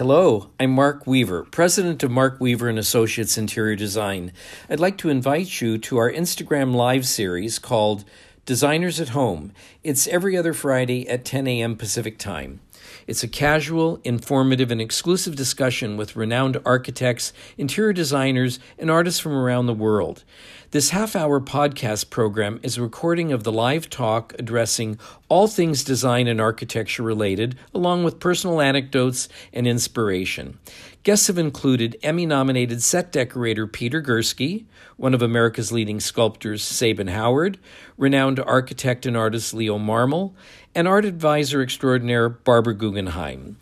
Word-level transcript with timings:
Hello, 0.00 0.48
I'm 0.58 0.70
Mark 0.70 1.06
Weaver, 1.06 1.44
president 1.44 2.02
of 2.02 2.10
Mark 2.10 2.40
Weaver 2.40 2.70
and 2.70 2.78
Associates 2.78 3.36
Interior 3.36 3.76
Design. 3.76 4.32
I'd 4.70 4.80
like 4.80 4.96
to 4.96 5.10
invite 5.10 5.60
you 5.60 5.76
to 5.76 5.98
our 5.98 6.10
Instagram 6.10 6.74
live 6.74 7.06
series 7.06 7.58
called 7.58 8.06
Designers 8.46 8.98
at 8.98 9.10
Home. 9.10 9.52
It's 9.84 10.08
every 10.08 10.38
other 10.38 10.54
Friday 10.54 11.06
at 11.06 11.26
10 11.26 11.46
a.m. 11.46 11.76
Pacific 11.76 12.16
Time. 12.16 12.60
It's 13.06 13.22
a 13.22 13.28
casual, 13.28 14.00
informative, 14.02 14.70
and 14.70 14.80
exclusive 14.80 15.36
discussion 15.36 15.98
with 15.98 16.16
renowned 16.16 16.58
architects, 16.64 17.34
interior 17.58 17.92
designers, 17.92 18.58
and 18.78 18.90
artists 18.90 19.20
from 19.20 19.32
around 19.32 19.66
the 19.66 19.74
world. 19.74 20.24
This 20.72 20.90
half 20.90 21.16
hour 21.16 21.40
podcast 21.40 22.10
program 22.10 22.60
is 22.62 22.78
a 22.78 22.82
recording 22.82 23.32
of 23.32 23.42
the 23.42 23.50
live 23.50 23.90
talk 23.90 24.36
addressing 24.38 25.00
all 25.28 25.48
things 25.48 25.82
design 25.82 26.28
and 26.28 26.40
architecture 26.40 27.02
related, 27.02 27.58
along 27.74 28.04
with 28.04 28.20
personal 28.20 28.60
anecdotes 28.60 29.28
and 29.52 29.66
inspiration. 29.66 30.60
Guests 31.02 31.26
have 31.26 31.38
included 31.38 31.98
Emmy 32.04 32.24
nominated 32.24 32.84
set 32.84 33.10
decorator 33.10 33.66
Peter 33.66 34.00
Gursky, 34.00 34.66
one 34.96 35.12
of 35.12 35.22
America's 35.22 35.72
leading 35.72 35.98
sculptors 35.98 36.62
Sabin 36.62 37.08
Howard, 37.08 37.58
renowned 37.96 38.38
architect 38.38 39.06
and 39.06 39.16
artist 39.16 39.52
Leo 39.52 39.76
Marmol, 39.76 40.34
and 40.72 40.86
art 40.86 41.04
advisor 41.04 41.62
extraordinaire 41.62 42.28
Barbara 42.28 42.74
Guggenheim. 42.74 43.56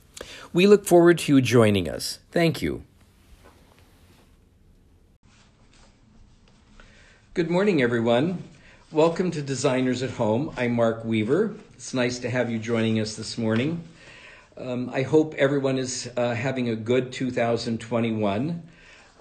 We 0.53 0.67
look 0.67 0.85
forward 0.85 1.17
to 1.21 1.37
you 1.37 1.41
joining 1.41 1.89
us. 1.89 2.19
Thank 2.33 2.61
you. 2.61 2.85
Good 7.39 7.51
morning, 7.51 7.83
everyone. 7.83 8.43
Welcome 8.91 9.31
to 9.31 9.41
Designers 9.41 10.03
at 10.03 10.11
Home. 10.11 10.53
I'm 10.57 10.73
Mark 10.73 11.05
Weaver. 11.05 11.55
It's 11.75 11.95
nice 11.95 12.19
to 12.19 12.29
have 12.29 12.51
you 12.51 12.59
joining 12.59 12.99
us 12.99 13.15
this 13.15 13.39
morning. 13.39 13.85
Um, 14.57 14.91
I 14.93 15.03
hope 15.03 15.35
everyone 15.35 15.79
is 15.79 16.11
uh, 16.17 16.35
having 16.35 16.69
a 16.69 16.75
good 16.75 17.13
2021. 17.13 18.61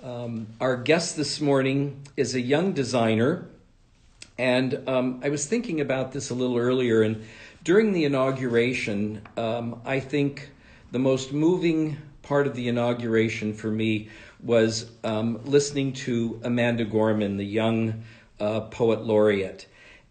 Um, 0.02 0.48
our 0.60 0.78
guest 0.78 1.16
this 1.16 1.40
morning 1.40 2.02
is 2.18 2.34
a 2.34 2.42
young 2.42 2.74
designer, 2.74 3.50
and 4.36 4.82
um, 4.90 5.22
I 5.24 5.30
was 5.30 5.46
thinking 5.46 5.80
about 5.80 6.12
this 6.12 6.32
a 6.32 6.34
little 6.34 6.58
earlier. 6.58 7.04
And 7.04 7.24
during 7.64 7.92
the 7.92 8.04
inauguration, 8.06 9.22
um, 9.38 9.80
I 9.86 10.00
think 10.00 10.50
the 10.92 10.98
most 10.98 11.34
moving 11.34 11.98
part 12.24 12.48
of 12.48 12.56
the 12.56 12.68
inauguration 12.68 13.54
for 13.54 13.70
me 13.70 14.10
was 14.42 14.90
um, 15.04 15.40
listening 15.46 15.94
to 15.94 16.40
Amanda 16.44 16.86
Gorman, 16.86 17.38
the 17.38 17.46
young 17.46 18.04
uh, 18.40 18.62
poet 18.62 19.04
laureate, 19.04 19.68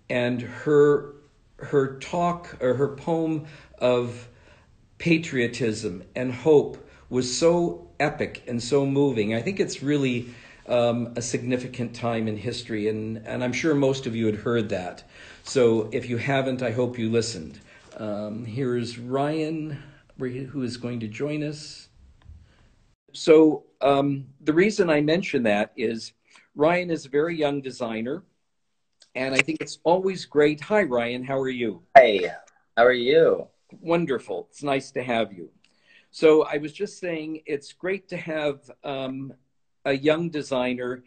and 0.09 0.41
her 0.41 1.13
her 1.59 1.99
talk 1.99 2.57
or 2.61 2.75
her 2.75 2.89
poem 2.89 3.47
of 3.79 4.29
patriotism 4.99 6.03
and 6.15 6.33
hope 6.33 6.77
was 7.09 7.37
so 7.37 7.89
epic 8.01 8.43
and 8.47 8.63
so 8.63 8.85
moving. 8.85 9.35
I 9.35 9.43
think 9.43 9.61
it's 9.61 9.83
really 9.83 10.29
um, 10.69 11.13
a 11.17 11.23
significant 11.23 11.95
time 11.95 12.29
in 12.29 12.37
history, 12.37 12.89
and, 12.89 13.19
and 13.19 13.43
I'm 13.45 13.53
sure 13.53 13.75
most 13.75 14.07
of 14.07 14.17
you 14.17 14.27
had 14.27 14.37
heard 14.37 14.69
that. 14.71 15.05
So 15.45 15.89
if 15.93 16.09
you 16.11 16.17
haven't, 16.17 16.63
I 16.63 16.73
hope 16.73 16.99
you 16.99 17.11
listened. 17.11 17.61
Um, 17.97 18.45
here's 18.45 18.99
Ryan, 18.99 19.83
who 20.19 20.63
is 20.63 20.77
going 20.77 21.01
to 21.01 21.09
join 21.09 21.43
us. 21.43 21.86
So 23.17 23.65
um, 23.81 24.27
the 24.43 24.53
reason 24.53 24.91
I 24.91 25.01
mention 25.01 25.43
that 25.45 25.73
is 25.75 26.13
Ryan 26.55 26.91
is 26.91 27.07
a 27.07 27.09
very 27.09 27.35
young 27.35 27.63
designer, 27.63 28.25
and 29.15 29.35
I 29.35 29.39
think 29.39 29.63
it's 29.63 29.79
always 29.85 30.27
great. 30.27 30.61
Hi, 30.61 30.83
Ryan. 30.83 31.25
How 31.25 31.41
are 31.41 31.49
you? 31.49 31.83
Hey, 31.97 32.31
how 32.77 32.85
are 32.85 32.93
you? 32.93 33.49
Wonderful. 33.81 34.49
It's 34.51 34.63
nice 34.63 34.91
to 34.91 35.03
have 35.03 35.33
you. 35.33 35.49
So 36.11 36.45
I 36.45 36.59
was 36.59 36.75
just 36.75 36.99
saying 36.99 37.41
it's 37.47 37.73
great 37.73 38.07
to 38.11 38.19
have 38.19 38.71
um, 38.85 39.33
a 39.87 39.97
young 39.97 40.29
designer, 40.29 41.03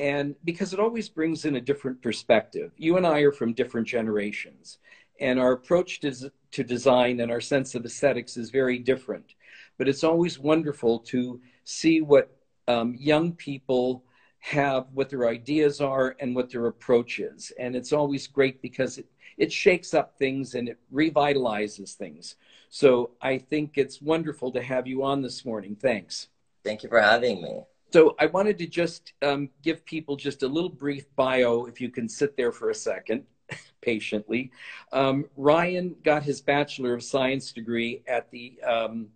and 0.00 0.34
because 0.42 0.72
it 0.72 0.80
always 0.80 1.08
brings 1.08 1.44
in 1.44 1.54
a 1.54 1.60
different 1.60 2.02
perspective. 2.02 2.72
You 2.76 2.96
and 2.96 3.06
I 3.06 3.20
are 3.20 3.32
from 3.32 3.52
different 3.52 3.86
generations, 3.86 4.78
and 5.20 5.38
our 5.38 5.52
approach 5.52 6.00
to, 6.00 6.32
to 6.50 6.64
design 6.64 7.20
and 7.20 7.30
our 7.30 7.40
sense 7.40 7.76
of 7.76 7.84
aesthetics 7.84 8.36
is 8.36 8.50
very 8.50 8.78
different. 8.78 9.34
But 9.78 9.88
it's 9.88 10.04
always 10.04 10.38
wonderful 10.38 10.98
to 10.98 11.40
see 11.64 12.00
what 12.00 12.36
um, 12.68 12.96
young 12.98 13.32
people 13.32 14.04
have, 14.40 14.86
what 14.92 15.08
their 15.08 15.28
ideas 15.28 15.80
are, 15.80 16.16
and 16.20 16.34
what 16.34 16.50
their 16.50 16.66
approach 16.66 17.20
is. 17.20 17.52
And 17.58 17.76
it's 17.76 17.92
always 17.92 18.26
great 18.26 18.60
because 18.60 18.98
it, 18.98 19.06
it 19.38 19.52
shakes 19.52 19.94
up 19.94 20.18
things 20.18 20.54
and 20.54 20.68
it 20.68 20.78
revitalizes 20.92 21.94
things. 21.94 22.36
So 22.68 23.10
I 23.20 23.38
think 23.38 23.76
it's 23.76 24.02
wonderful 24.02 24.50
to 24.52 24.62
have 24.62 24.86
you 24.86 25.04
on 25.04 25.22
this 25.22 25.44
morning. 25.44 25.76
Thanks. 25.76 26.28
Thank 26.64 26.82
you 26.82 26.88
for 26.88 27.00
having 27.00 27.42
me. 27.42 27.60
So 27.92 28.16
I 28.18 28.26
wanted 28.26 28.58
to 28.58 28.66
just 28.66 29.12
um, 29.22 29.50
give 29.62 29.84
people 29.84 30.16
just 30.16 30.42
a 30.42 30.48
little 30.48 30.70
brief 30.70 31.04
bio, 31.14 31.66
if 31.66 31.80
you 31.80 31.90
can 31.90 32.08
sit 32.08 32.36
there 32.36 32.50
for 32.50 32.70
a 32.70 32.74
second 32.74 33.24
patiently. 33.82 34.50
Um, 34.92 35.26
Ryan 35.36 35.94
got 36.02 36.22
his 36.22 36.40
Bachelor 36.40 36.94
of 36.94 37.02
Science 37.02 37.52
degree 37.52 38.02
at 38.06 38.30
the 38.30 38.58
um, 38.62 39.08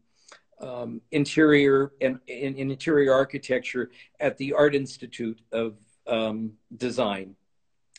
um, 0.61 1.01
interior 1.13 1.93
and 2.01 2.19
in, 2.27 2.57
in, 2.57 2.71
interior 2.71 3.13
architecture 3.13 3.91
at 4.21 4.37
the 4.39 4.53
Art 4.53 4.75
Institute 4.75 5.41
of 5.53 5.77
um, 6.07 6.53
Design. 6.77 7.37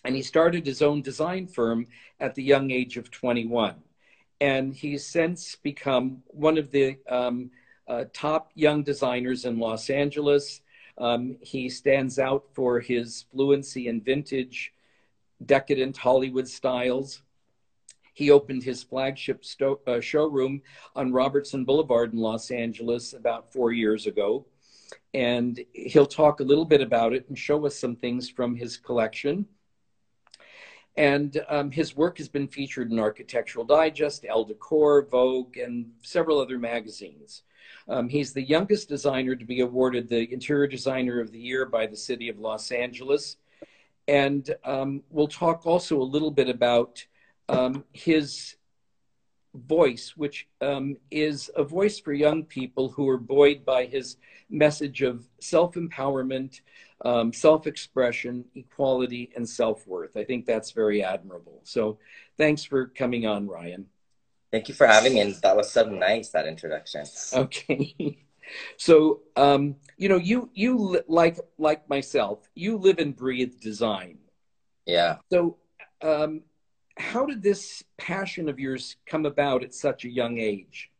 And 0.03 0.16
he 0.16 0.22
started 0.22 0.66
his 0.66 0.81
own 0.81 1.01
design 1.01 1.47
firm 1.47 1.88
at 2.19 2.35
the 2.35 2.44
young 2.44 2.72
age 2.72 2.97
of 2.97 3.12
21. 3.12 3.75
And 4.40 4.73
he's 4.73 5.06
since 5.06 5.56
become 5.56 6.23
one 6.28 6.57
of 6.57 6.72
the 6.72 6.97
um, 7.09 7.51
uh, 7.88 8.06
top 8.13 8.51
young 8.56 8.84
designers 8.84 9.45
in 9.45 9.59
Los 9.59 9.89
Angeles. 9.89 10.62
Um, 10.97 11.38
he 11.41 11.69
stands 11.69 12.19
out 12.19 12.45
for 12.53 12.79
his 12.79 13.25
fluency 13.31 13.88
in 13.88 14.01
vintage, 14.01 14.74
decadent 15.45 15.97
Hollywood 15.97 16.47
styles. 16.47 17.22
He 18.18 18.32
opened 18.32 18.64
his 18.64 18.82
flagship 18.82 19.46
sto- 19.46 19.80
uh, 19.86 20.02
showroom 20.02 20.64
on 20.96 21.14
Robertson 21.14 21.64
Boulevard 21.64 22.14
in 22.14 22.20
Los 22.20 22.50
Angeles 22.50 23.14
about 23.14 23.54
four 23.54 23.72
years 23.72 24.08
ago. 24.08 24.48
And 25.14 25.64
he'll 25.74 26.08
talk 26.08 26.40
a 26.40 26.44
little 26.44 26.66
bit 26.66 26.82
about 26.82 27.14
it 27.14 27.30
and 27.30 27.38
show 27.38 27.64
us 27.68 27.78
some 27.78 27.96
things 27.96 28.28
from 28.28 28.56
his 28.56 28.76
collection. 28.76 29.46
And 30.96 31.40
um, 31.48 31.70
his 31.70 31.96
work 31.96 32.18
has 32.18 32.28
been 32.28 32.48
featured 32.48 32.92
in 32.92 32.98
Architectural 32.98 33.66
Digest, 33.66 34.26
Elle 34.28 34.46
Decor, 34.46 35.04
Vogue, 35.12 35.58
and 35.58 35.92
several 36.02 36.40
other 36.40 36.58
magazines. 36.58 37.44
Um, 37.88 38.10
he's 38.10 38.34
the 38.34 38.42
youngest 38.42 38.90
designer 38.90 39.36
to 39.36 39.46
be 39.46 39.60
awarded 39.60 40.10
the 40.10 40.34
Interior 40.34 40.66
Designer 40.66 41.20
of 41.20 41.32
the 41.32 41.40
Year 41.40 41.68
by 41.68 41.86
the 41.86 41.96
City 41.96 42.30
of 42.30 42.40
Los 42.40 42.72
Angeles. 42.72 43.38
And 44.08 44.56
um, 44.64 45.04
we'll 45.12 45.28
talk 45.28 45.68
also 45.68 46.02
a 46.02 46.14
little 46.16 46.32
bit 46.32 46.50
about 46.50 47.06
um, 47.50 47.84
his 47.94 48.56
voice, 49.53 50.13
which 50.16 50.47
um, 50.62 50.97
is 51.12 51.50
a 51.56 51.63
voice 51.63 52.00
for 52.00 52.13
young 52.13 52.44
people 52.44 52.90
who 52.90 53.08
are 53.09 53.18
buoyed 53.18 53.66
by 53.66 53.85
his 53.85 54.18
message 54.50 55.02
of 55.02 55.28
self 55.40 55.75
empowerment, 55.75 56.62
um, 57.03 57.34
self 57.34 57.68
expression, 57.68 58.46
equality, 58.56 59.30
and 59.36 59.47
self 59.47 59.88
worth. 59.88 60.16
I 60.16 60.24
think 60.24 60.46
that's 60.46 60.72
very 60.72 61.03
admirable. 61.03 61.62
So 61.63 62.00
thanks 62.38 62.63
for 62.63 62.88
coming 62.88 63.25
on, 63.25 63.47
Ryan. 63.47 63.88
Thank 64.52 64.69
you 64.69 64.74
for 64.75 64.88
having 64.88 65.16
me. 65.16 65.19
And 65.19 65.36
that 65.36 65.57
was 65.57 65.69
so 65.72 65.84
nice, 65.84 66.30
that 66.30 66.47
introduction. 66.47 67.06
Okay. 67.34 68.25
so, 68.78 69.22
um, 69.36 69.75
you 69.97 70.07
know, 70.07 70.18
you, 70.18 70.50
you 70.53 71.02
like, 71.07 71.38
like 71.57 71.90
myself, 71.90 72.47
you 72.56 72.78
live 72.78 73.00
and 73.00 73.16
breathe 73.16 73.60
design. 73.60 74.19
Yeah. 74.86 75.18
So, 75.31 75.57
um, 76.01 76.44
how 77.00 77.26
did 77.26 77.42
this 77.42 77.84
passion 77.98 78.50
of 78.50 78.60
yours 78.60 78.98
come 79.06 79.26
about 79.26 79.64
at 79.64 79.74
such 79.74 80.06
a 80.06 80.10
young 80.10 80.38
age? 80.38 80.92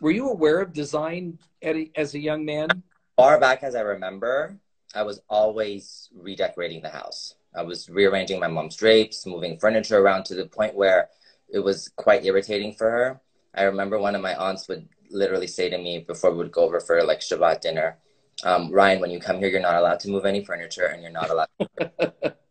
Were 0.00 0.10
you 0.10 0.30
aware 0.30 0.60
of 0.60 0.72
design 0.72 1.38
a, 1.62 1.90
as 1.94 2.14
a 2.14 2.18
young 2.18 2.44
man? 2.44 2.68
Far 3.16 3.38
back 3.38 3.62
as 3.62 3.74
I 3.74 3.82
remember, 3.82 4.56
I 4.94 5.02
was 5.02 5.20
always 5.28 6.08
redecorating 6.14 6.82
the 6.82 6.88
house. 6.88 7.36
I 7.54 7.62
was 7.62 7.88
rearranging 7.88 8.40
my 8.40 8.48
mom's 8.48 8.76
drapes, 8.76 9.26
moving 9.26 9.58
furniture 9.58 9.98
around 9.98 10.24
to 10.24 10.34
the 10.34 10.46
point 10.46 10.74
where 10.74 11.08
it 11.52 11.60
was 11.60 11.88
quite 11.96 12.24
irritating 12.24 12.72
for 12.72 12.90
her. 12.90 13.20
I 13.54 13.64
remember 13.64 13.98
one 13.98 14.14
of 14.14 14.22
my 14.22 14.34
aunts 14.34 14.66
would 14.68 14.88
literally 15.10 15.46
say 15.46 15.68
to 15.68 15.76
me 15.76 16.00
before 16.00 16.32
we 16.32 16.38
would 16.38 16.52
go 16.52 16.62
over 16.62 16.80
for 16.80 17.04
like 17.04 17.20
Shabbat 17.20 17.60
dinner, 17.60 17.98
um, 18.44 18.72
Ryan, 18.72 19.00
when 19.00 19.10
you 19.10 19.20
come 19.20 19.38
here, 19.38 19.48
you're 19.48 19.60
not 19.60 19.76
allowed 19.76 20.00
to 20.00 20.10
move 20.10 20.24
any 20.24 20.42
furniture 20.42 20.86
and 20.86 21.02
you're 21.02 21.12
not 21.12 21.30
allowed 21.30 21.48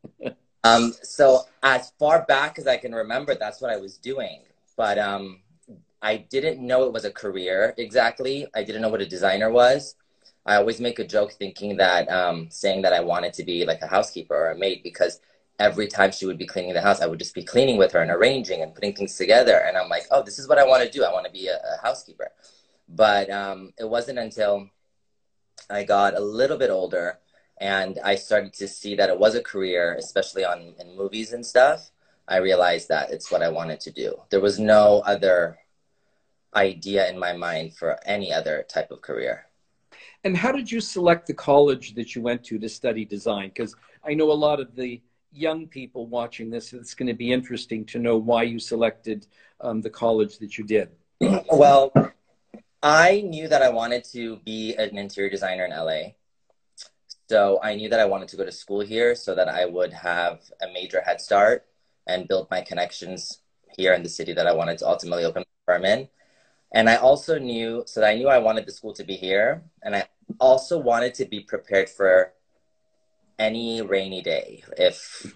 Um, 0.64 0.94
so 1.12 1.42
as 1.62 1.92
far 2.00 2.25
back 2.25 2.58
as 2.58 2.68
I 2.68 2.78
can 2.78 2.94
remember, 2.94 3.36
that's 3.36 3.62
what 3.62 3.72
I 3.72 3.78
was 3.78 3.98
doing. 3.98 4.44
But 4.78 4.98
um, 4.98 5.42
I 6.02 6.18
didn't 6.18 6.66
know 6.66 6.84
it 6.86 6.94
was 6.94 7.06
a 7.06 7.12
career 7.12 7.74
exactly. 7.78 8.48
I 8.56 8.63
didn't 8.63 8.81
know 8.81 8.90
what 8.90 9.02
a 9.02 9.06
designer 9.06 9.52
was. 9.52 9.96
I 10.46 10.56
always 10.56 10.80
make 10.80 11.00
a 11.00 11.06
joke 11.06 11.34
thinking 11.34 11.78
that 11.78 12.10
um, 12.10 12.48
saying 12.50 12.81
that 12.84 12.94
I 12.94 13.02
wanted 13.02 13.34
to 13.34 13.44
be 13.44 13.66
like 13.66 13.81
a 13.81 13.88
housekeeper 13.88 14.36
or 14.36 14.52
a 14.52 14.58
maid 14.58 14.81
because 14.84 15.19
every 15.60 15.88
time 15.88 16.12
she 16.12 16.25
would 16.25 16.38
be 16.38 16.48
cleaning 16.48 16.74
the 16.74 16.81
house, 16.81 17.02
I 17.02 17.06
would 17.06 17.19
just 17.19 17.36
be 17.36 17.44
cleaning 17.44 17.78
with 17.78 17.92
her 17.92 18.02
and 18.02 18.10
arranging 18.10 18.64
and 18.64 18.74
putting 18.74 18.94
things 18.94 19.16
together. 19.16 19.57
And 19.68 19.78
I'm 19.78 19.90
like, 19.90 20.07
oh, 20.10 20.24
this 20.24 20.40
is 20.40 20.48
what 20.48 20.57
I 20.57 20.66
want 20.66 20.84
to 20.84 20.90
do. 20.90 21.04
I 21.04 21.14
want 21.14 21.25
to 21.25 21.31
be 21.31 21.48
a, 21.48 21.57
a 21.57 21.81
housekeeper. 21.84 22.31
But 22.90 23.30
um, 23.30 23.74
it 23.78 23.88
wasn't 23.88 24.18
until 24.18 24.69
I 25.69 25.84
got 25.84 26.16
a 26.16 26.19
little 26.19 26.57
bit 26.57 26.72
older 26.72 27.19
and 27.62 28.00
I 28.04 28.16
started 28.16 28.54
to 28.54 28.68
see 28.68 28.96
that 28.96 29.12
it 29.12 29.19
was 29.19 29.36
a 29.36 29.44
career, 29.44 29.94
especially 29.94 30.44
on 30.44 30.74
in 30.80 30.98
movies 30.98 31.31
and 31.31 31.46
stuff. 31.46 31.92
I 32.28 32.38
realized 32.38 32.90
that 32.90 33.12
it's 33.12 33.31
what 33.31 33.44
I 33.44 33.50
wanted 33.50 33.80
to 33.81 33.92
do. 33.92 34.19
There 34.31 34.42
was 34.42 34.58
no 34.58 35.04
other 35.06 35.60
idea 36.56 37.08
in 37.08 37.19
my 37.19 37.34
mind 37.34 37.75
for 37.75 38.00
any 38.04 38.34
other 38.34 38.66
type 38.68 38.90
of 38.90 39.02
career. 39.02 39.46
And 40.24 40.36
how 40.36 40.52
did 40.52 40.72
you 40.72 40.81
select 40.81 41.28
the 41.28 41.36
college 41.36 41.94
that 41.94 42.16
you 42.16 42.24
went 42.24 42.44
to 42.46 42.58
to 42.58 42.68
study 42.68 43.06
design? 43.06 43.50
Because 43.50 43.75
I 44.04 44.16
know 44.16 44.31
a 44.31 44.42
lot 44.48 44.60
of 44.60 44.75
the 44.75 45.00
young 45.31 45.68
people 45.68 46.07
watching 46.07 46.50
this, 46.50 46.74
it's 46.74 46.96
going 46.96 47.07
to 47.07 47.14
be 47.14 47.31
interesting 47.31 47.86
to 47.86 48.00
know 48.00 48.18
why 48.18 48.42
you 48.42 48.57
selected 48.57 49.28
um, 49.62 49.81
the 49.81 49.90
college 49.90 50.40
that 50.40 50.57
you 50.57 50.64
did. 50.64 50.90
Well, 51.52 51.94
I 52.81 53.22
knew 53.22 53.48
that 53.48 53.62
I 53.62 53.69
wanted 53.69 54.04
to 54.06 54.38
be 54.38 54.74
an 54.75 54.98
interior 54.98 55.30
designer 55.30 55.66
in 55.66 55.72
LA. 55.72 56.14
So 57.31 57.62
I 57.63 57.75
knew 57.75 57.88
that 57.88 58.01
I 58.01 58.04
wanted 58.04 58.28
to 58.28 58.36
go 58.36 58.44
to 58.44 58.51
school 58.51 58.81
here 58.81 59.16
so 59.16 59.33
that 59.36 59.48
I 59.48 59.63
would 59.63 59.94
have 59.94 60.42
a 60.62 60.68
major 60.74 61.00
head 61.00 61.22
start 61.22 61.66
and 62.06 62.28
build 62.28 62.51
my 62.51 62.60
connections 62.60 63.39
here 63.78 63.94
in 63.94 64.04
the 64.04 64.10
city 64.10 64.33
that 64.33 64.48
I 64.48 64.51
wanted 64.51 64.80
to 64.80 64.88
ultimately 64.89 65.24
open 65.24 65.45
my 65.48 65.74
firm 65.74 65.86
in. 65.86 66.10
And 66.74 66.89
I 66.89 66.98
also 66.98 67.39
knew, 67.39 67.86
so 67.88 68.04
I 68.04 68.16
knew 68.16 68.28
I 68.28 68.39
wanted 68.39 68.66
the 68.66 68.74
school 68.74 68.92
to 68.95 69.06
be 69.06 69.16
here. 69.16 69.63
And 69.81 69.95
I 69.95 70.10
also 70.42 70.78
wanted 70.78 71.13
to 71.13 71.25
be 71.25 71.39
prepared 71.39 71.88
for 71.88 72.33
any 73.39 73.81
rainy 73.81 74.22
day. 74.22 74.66
If 74.78 75.33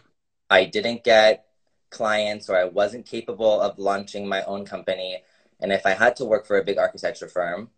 I 0.49 0.65
didn't 0.65 1.05
get 1.05 1.45
clients 1.91 2.49
or 2.49 2.57
I 2.57 2.65
wasn't 2.65 3.05
capable 3.05 3.61
of 3.61 3.79
launching 3.79 4.27
my 4.27 4.43
own 4.43 4.65
company, 4.65 5.23
and 5.61 5.71
if 5.71 5.85
I 5.85 5.91
had 5.91 6.17
to 6.17 6.25
work 6.25 6.45
for 6.45 6.57
a 6.57 6.65
big 6.65 6.77
architecture 6.77 7.29
firm, 7.29 7.69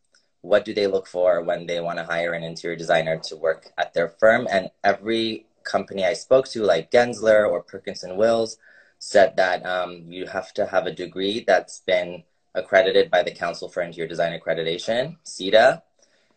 what 0.41 0.65
do 0.65 0.73
they 0.73 0.87
look 0.87 1.07
for 1.07 1.41
when 1.41 1.65
they 1.65 1.79
want 1.79 1.97
to 1.99 2.05
hire 2.05 2.33
an 2.33 2.43
interior 2.43 2.77
designer 2.77 3.17
to 3.17 3.35
work 3.35 3.71
at 3.77 3.93
their 3.93 4.09
firm? 4.09 4.47
And 4.49 4.69
every 4.83 5.45
company 5.63 6.05
I 6.05 6.13
spoke 6.13 6.47
to, 6.49 6.63
like 6.63 6.91
Gensler 6.91 7.49
or 7.49 7.63
Perkins 7.63 8.03
and 8.03 8.17
Wills, 8.17 8.57
said 8.99 9.35
that 9.37 9.65
um, 9.65 10.05
you 10.07 10.25
have 10.25 10.53
to 10.53 10.65
have 10.65 10.87
a 10.87 10.91
degree 10.91 11.43
that's 11.45 11.79
been 11.79 12.23
accredited 12.55 13.11
by 13.11 13.23
the 13.23 13.31
Council 13.31 13.69
for 13.69 13.81
Interior 13.81 14.07
Design 14.07 14.37
Accreditation, 14.37 15.17
CIDA. 15.25 15.81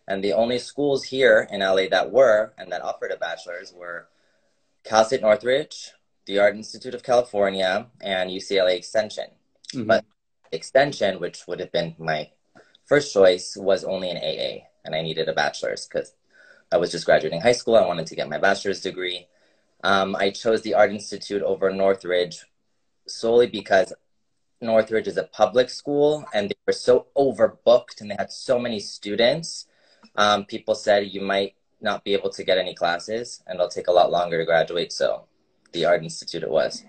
And 0.07 0.23
the 0.23 0.33
only 0.33 0.59
schools 0.59 1.03
here 1.03 1.47
in 1.51 1.61
LA 1.61 1.87
that 1.89 2.11
were 2.11 2.53
and 2.57 2.71
that 2.71 2.81
offered 2.81 3.11
a 3.11 3.17
bachelor's 3.17 3.73
were 3.73 4.07
Cal 4.83 5.05
State 5.05 5.21
Northridge, 5.21 5.91
the 6.25 6.39
Art 6.39 6.55
Institute 6.55 6.93
of 6.93 7.03
California, 7.03 7.87
and 8.01 8.29
UCLA 8.29 8.75
Extension. 8.75 9.27
Mm-hmm. 9.73 9.87
But 9.87 10.05
Extension, 10.51 11.19
which 11.19 11.47
would 11.47 11.59
have 11.59 11.71
been 11.71 11.95
my 11.97 12.29
first 12.91 13.13
choice, 13.13 13.55
was 13.55 13.85
only 13.85 14.09
an 14.09 14.17
AA, 14.17 14.65
and 14.83 14.93
I 14.93 15.01
needed 15.01 15.29
a 15.29 15.33
bachelor's 15.33 15.87
because 15.87 16.13
I 16.73 16.75
was 16.75 16.91
just 16.91 17.05
graduating 17.05 17.39
high 17.39 17.53
school. 17.53 17.77
I 17.77 17.87
wanted 17.87 18.05
to 18.07 18.17
get 18.17 18.27
my 18.27 18.37
bachelor's 18.37 18.81
degree. 18.81 19.27
Um, 19.81 20.13
I 20.13 20.29
chose 20.29 20.61
the 20.61 20.73
Art 20.73 20.91
Institute 20.91 21.41
over 21.41 21.71
Northridge 21.71 22.43
solely 23.07 23.47
because 23.47 23.93
Northridge 24.59 25.07
is 25.07 25.15
a 25.15 25.23
public 25.23 25.69
school 25.69 26.25
and 26.33 26.49
they 26.49 26.57
were 26.67 26.73
so 26.73 27.07
overbooked 27.17 28.01
and 28.01 28.11
they 28.11 28.15
had 28.19 28.29
so 28.29 28.59
many 28.59 28.81
students. 28.81 29.67
Um, 30.17 30.43
people 30.43 30.75
said 30.75 31.07
you 31.07 31.21
might 31.21 31.55
not 31.79 32.03
be 32.03 32.11
able 32.13 32.31
to 32.31 32.43
get 32.43 32.57
any 32.57 32.75
classes 32.75 33.41
and 33.47 33.55
it'll 33.55 33.69
take 33.69 33.87
a 33.87 33.97
lot 33.99 34.11
longer 34.11 34.37
to 34.37 34.45
graduate. 34.45 34.91
So 34.91 35.27
the 35.71 35.85
Art 35.85 36.03
Institute 36.03 36.43
it 36.43 36.51
was. 36.51 36.83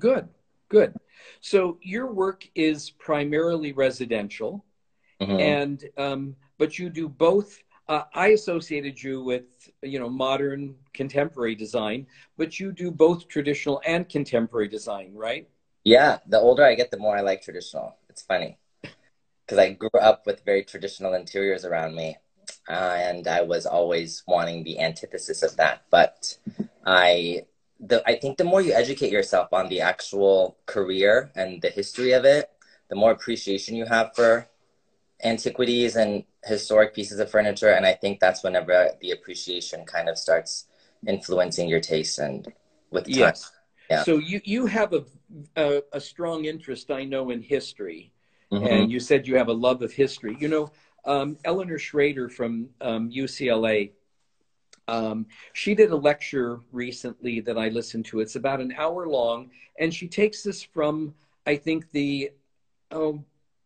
Good, 0.00 0.28
good. 0.68 0.96
So 1.40 1.78
your 1.82 2.12
work 2.12 2.48
is 2.54 2.90
primarily 2.90 3.72
residential, 3.72 4.64
mm-hmm. 5.20 5.38
and 5.38 5.84
um, 5.96 6.36
but 6.58 6.78
you 6.78 6.90
do 6.90 7.08
both. 7.08 7.58
Uh, 7.88 8.02
I 8.14 8.28
associated 8.28 9.02
you 9.02 9.22
with 9.22 9.44
you 9.82 9.98
know 9.98 10.08
modern 10.08 10.74
contemporary 10.92 11.54
design, 11.54 12.06
but 12.36 12.60
you 12.60 12.72
do 12.72 12.90
both 12.90 13.28
traditional 13.28 13.80
and 13.86 14.08
contemporary 14.08 14.68
design, 14.68 15.12
right? 15.14 15.48
Yeah, 15.84 16.18
the 16.26 16.38
older 16.38 16.64
I 16.64 16.74
get, 16.74 16.90
the 16.90 16.98
more 16.98 17.16
I 17.16 17.22
like 17.22 17.42
traditional. 17.42 17.96
It's 18.10 18.22
funny 18.22 18.58
because 18.82 19.58
I 19.58 19.72
grew 19.72 19.88
up 20.00 20.26
with 20.26 20.44
very 20.44 20.64
traditional 20.64 21.14
interiors 21.14 21.64
around 21.64 21.94
me, 21.94 22.16
uh, 22.68 22.96
and 22.98 23.26
I 23.26 23.42
was 23.42 23.64
always 23.64 24.22
wanting 24.26 24.64
the 24.64 24.80
antithesis 24.80 25.42
of 25.42 25.56
that. 25.56 25.84
But 25.90 26.36
I, 26.84 27.46
the 27.80 28.02
I 28.06 28.16
think 28.16 28.38
the 28.38 28.44
more 28.44 28.60
you 28.60 28.72
educate 28.72 29.12
yourself 29.12 29.52
on 29.52 29.68
the 29.68 29.80
actual 29.80 30.58
career 30.66 31.30
and 31.34 31.62
the 31.62 31.70
history 31.70 32.12
of 32.12 32.24
it, 32.24 32.50
the 32.88 32.96
more 32.96 33.12
appreciation 33.12 33.76
you 33.76 33.86
have 33.86 34.14
for 34.14 34.48
antiquities 35.24 35.96
and 35.96 36.24
historic 36.44 36.94
pieces 36.94 37.18
of 37.18 37.30
furniture. 37.30 37.70
And 37.70 37.84
I 37.86 37.92
think 37.92 38.20
that's 38.20 38.42
whenever 38.42 38.90
the 39.00 39.10
appreciation 39.10 39.84
kind 39.84 40.08
of 40.08 40.18
starts 40.18 40.66
influencing 41.06 41.68
your 41.68 41.80
taste 41.80 42.18
and 42.18 42.52
with 42.90 43.04
time. 43.04 43.14
Yes. 43.14 43.52
Yeah. 43.90 44.02
So 44.02 44.18
you 44.18 44.40
you 44.44 44.66
have 44.66 44.92
a, 44.92 45.04
a, 45.56 45.82
a 45.92 46.00
strong 46.00 46.44
interest, 46.44 46.90
I 46.90 47.04
know, 47.04 47.30
in 47.30 47.40
history, 47.40 48.12
mm-hmm. 48.52 48.66
and 48.66 48.90
you 48.90 49.00
said 49.00 49.26
you 49.26 49.36
have 49.36 49.48
a 49.48 49.52
love 49.52 49.82
of 49.82 49.92
history. 49.92 50.36
You 50.38 50.48
know, 50.48 50.72
um, 51.04 51.38
Eleanor 51.44 51.78
Schrader 51.78 52.28
from 52.28 52.68
um, 52.80 53.10
UCLA. 53.10 53.92
Um, 54.88 55.26
she 55.52 55.74
did 55.74 55.90
a 55.90 55.96
lecture 55.96 56.60
recently 56.72 57.40
that 57.40 57.56
I 57.58 57.68
listened 57.68 58.06
to. 58.06 58.20
It's 58.20 58.36
about 58.36 58.60
an 58.60 58.74
hour 58.76 59.06
long, 59.06 59.50
and 59.78 59.94
she 59.94 60.08
takes 60.08 60.46
us 60.46 60.62
from 60.62 61.14
I 61.46 61.56
think 61.56 61.90
the 61.92 62.32
oh, 62.90 63.22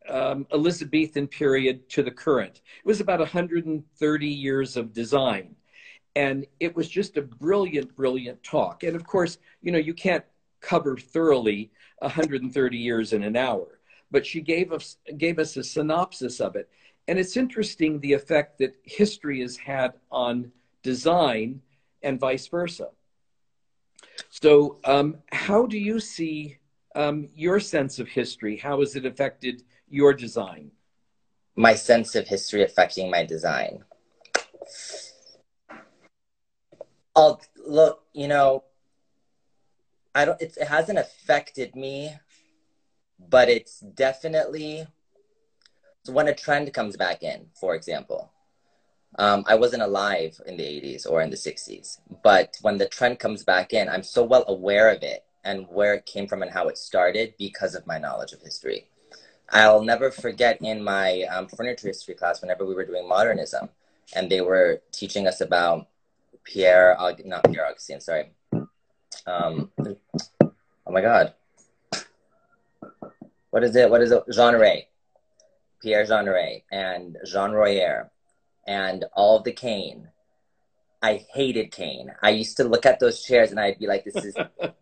um, 0.09 0.47
Elizabethan 0.53 1.29
period 1.29 1.89
to 1.91 2.03
the 2.03 2.11
current. 2.11 2.61
It 2.79 2.87
was 2.87 3.01
about 3.01 3.21
130 3.21 4.27
years 4.27 4.77
of 4.77 4.93
design 4.93 5.57
and 6.15 6.47
it 6.61 6.75
was 6.75 6.89
just 6.89 7.17
a 7.17 7.23
brilliant 7.23 7.95
brilliant 7.97 8.43
talk 8.43 8.83
and 8.83 8.97
of 8.97 9.05
course 9.07 9.39
you 9.63 9.73
know 9.73 9.79
you 9.79 9.95
can't 9.95 10.25
cover 10.61 10.97
thoroughly 10.97 11.71
130 11.99 12.77
years 12.77 13.13
in 13.13 13.23
an 13.23 13.37
hour 13.37 13.81
but 14.11 14.27
she 14.27 14.41
gave 14.41 14.73
us 14.73 14.97
gave 15.17 15.39
us 15.39 15.57
a 15.57 15.65
synopsis 15.65 16.41
of 16.41 16.57
it 16.57 16.69
and 17.09 17.19
it's 17.19 17.37
interesting 17.37 17.99
the 17.99 18.13
effect 18.13 18.59
that 18.59 18.77
history 18.85 19.41
has 19.41 19.57
had 19.57 19.95
on 20.11 20.51
design 20.83 21.63
and 22.03 22.19
vice 22.19 22.47
versa. 22.49 22.89
So 24.31 24.79
um, 24.85 25.19
how 25.31 25.67
do 25.67 25.79
you 25.79 26.01
see 26.01 26.59
um, 26.95 27.29
your 27.35 27.61
sense 27.61 27.99
of 27.99 28.09
history? 28.09 28.57
How 28.57 28.81
has 28.81 28.97
it 28.97 29.07
affected 29.07 29.63
your 29.89 30.13
design? 30.13 30.71
My 31.57 31.75
sense 31.75 32.15
of 32.15 32.27
history 32.27 32.63
affecting 32.63 33.11
my 33.11 33.25
design. 33.25 33.85
I'll 37.15 37.41
look, 37.67 38.05
you 38.13 38.27
know, 38.27 38.65
I 40.15 40.25
don't, 40.25 40.41
it 40.41 40.57
hasn't 40.63 40.99
affected 40.99 41.75
me, 41.77 42.15
but 43.19 43.49
it's 43.49 43.81
definitely, 43.81 44.87
so 46.05 46.13
when 46.13 46.29
a 46.29 46.35
trend 46.35 46.73
comes 46.73 46.97
back 46.97 47.23
in, 47.23 47.47
for 47.55 47.75
example, 47.75 48.32
um, 49.19 49.45
I 49.47 49.55
wasn't 49.55 49.83
alive 49.83 50.41
in 50.47 50.57
the 50.57 50.65
80s 50.65 51.09
or 51.09 51.21
in 51.21 51.31
the 51.31 51.37
60s, 51.37 51.99
but 52.23 52.57
when 52.63 52.79
the 52.79 52.89
trend 52.89 53.19
comes 53.19 53.45
back 53.45 53.73
in, 53.73 53.89
I'm 53.89 54.03
so 54.03 54.25
well 54.25 54.45
aware 54.49 54.91
of 54.91 55.03
it 55.03 55.25
and 55.45 55.67
where 55.69 55.95
it 55.95 56.07
came 56.07 56.27
from 56.27 56.43
and 56.43 56.51
how 56.51 56.69
it 56.69 56.79
started 56.79 57.35
because 57.39 57.75
of 57.75 57.87
my 57.87 57.99
knowledge 57.99 58.33
of 58.33 58.41
history. 58.41 58.89
I'll 59.51 59.83
never 59.83 60.11
forget 60.11 60.63
in 60.63 60.83
my 60.83 61.23
um, 61.25 61.47
furniture 61.47 61.89
history 61.89 62.15
class, 62.15 62.41
whenever 62.41 62.65
we 62.65 62.75
were 62.75 62.87
doing 62.87 63.07
modernism, 63.07 63.69
and 64.15 64.31
they 64.31 64.41
were 64.41 64.81
teaching 64.93 65.27
us 65.27 65.41
about 65.43 65.89
Pierre, 66.45 66.97
not 67.25 67.45
Pierre 67.45 67.67
Augustin, 67.67 68.01
sorry. 68.01 68.33
Um, 69.27 69.71
oh 70.41 70.91
my 70.91 71.03
God. 71.03 71.35
What 73.51 73.63
is 73.63 73.77
it? 73.77 73.91
What 73.91 74.01
is 74.01 74.11
it? 74.11 74.23
Jean 74.33 74.55
Rey. 74.55 74.89
Pierre 75.83 76.07
Jeanneret 76.07 76.63
and 76.71 77.19
Jean 77.27 77.51
Royère 77.51 78.09
and 78.67 79.05
all 79.15 79.39
of 79.39 79.45
the 79.45 79.53
cane. 79.53 80.09
I 81.03 81.27
hated 81.33 81.73
cane. 81.73 82.13
I 82.23 82.31
used 82.31 82.57
to 82.59 82.65
look 82.65 82.87
at 82.87 83.01
those 83.01 83.23
chairs 83.23 83.51
and 83.51 83.59
I'd 83.59 83.79
be 83.79 83.89
like, 83.89 84.05
this 84.05 84.25
is, 84.25 84.37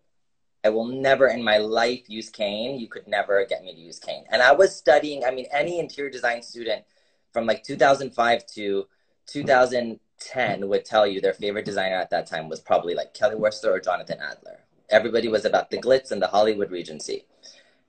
I 0.64 0.68
will 0.68 0.86
never 0.86 1.28
in 1.28 1.42
my 1.42 1.56
life 1.56 2.02
use 2.08 2.28
cane. 2.28 2.78
You 2.78 2.88
could 2.88 3.08
never 3.08 3.44
get 3.46 3.64
me 3.64 3.74
to 3.74 3.80
use 3.80 3.98
cane. 3.98 4.24
And 4.30 4.42
I 4.42 4.52
was 4.52 4.76
studying, 4.76 5.24
I 5.24 5.30
mean, 5.30 5.46
any 5.50 5.78
interior 5.78 6.10
design 6.10 6.42
student 6.42 6.84
from 7.32 7.46
like 7.46 7.62
2005 7.64 8.46
to 8.54 8.86
2010 9.26 10.68
would 10.68 10.84
tell 10.84 11.06
you 11.06 11.20
their 11.20 11.32
favorite 11.32 11.64
designer 11.64 11.96
at 11.96 12.10
that 12.10 12.26
time 12.26 12.48
was 12.48 12.60
probably 12.60 12.94
like 12.94 13.14
Kelly 13.14 13.36
Wearstler 13.36 13.70
or 13.70 13.80
Jonathan 13.80 14.18
Adler. 14.20 14.60
Everybody 14.90 15.28
was 15.28 15.44
about 15.46 15.70
the 15.70 15.78
glitz 15.78 16.10
and 16.10 16.20
the 16.20 16.26
Hollywood 16.26 16.70
Regency. 16.70 17.24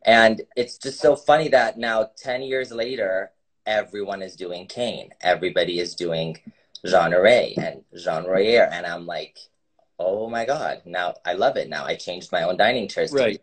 And 0.03 0.41
it's 0.55 0.77
just 0.77 1.00
so 1.00 1.15
funny 1.15 1.50
that 1.50 1.77
now 1.77 2.12
10 2.17 2.43
years 2.43 2.71
later, 2.71 3.31
everyone 3.65 4.22
is 4.22 4.36
doing 4.36 4.68
cane. 4.68 5.10
Everybody 5.22 5.80
is 5.80 5.96
doing 5.96 6.38
Jeanneret 6.86 7.58
and 7.58 7.84
Jean 7.96 8.25
Royère. 8.25 8.70
And 8.72 8.86
I'm 8.86 9.06
like, 9.06 9.38
oh 10.00 10.30
my 10.30 10.46
God, 10.46 10.82
now 10.86 11.15
I 11.25 11.34
love 11.34 11.58
it. 11.58 11.70
Now 11.70 11.86
I 11.86 11.96
changed 11.96 12.32
my 12.32 12.44
own 12.44 12.58
dining 12.58 12.88
chairs. 12.88 13.13
Right. 13.13 13.41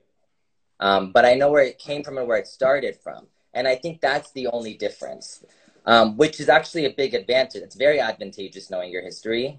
Um, 0.80 1.12
but 1.12 1.24
I 1.24 1.34
know 1.34 1.50
where 1.50 1.64
it 1.64 1.78
came 1.78 2.02
from 2.02 2.18
and 2.18 2.28
where 2.28 2.38
it 2.38 2.46
started 2.46 2.96
from. 2.96 3.26
And 3.54 3.66
I 3.66 3.74
think 3.74 4.00
that's 4.00 4.30
the 4.32 4.46
only 4.48 4.74
difference, 4.74 5.44
um, 5.86 6.16
which 6.16 6.38
is 6.40 6.48
actually 6.48 6.84
a 6.84 6.90
big 6.90 7.14
advantage. 7.14 7.62
It's 7.62 7.74
very 7.76 8.00
advantageous 8.00 8.70
knowing 8.70 8.92
your 8.92 9.02
history. 9.02 9.56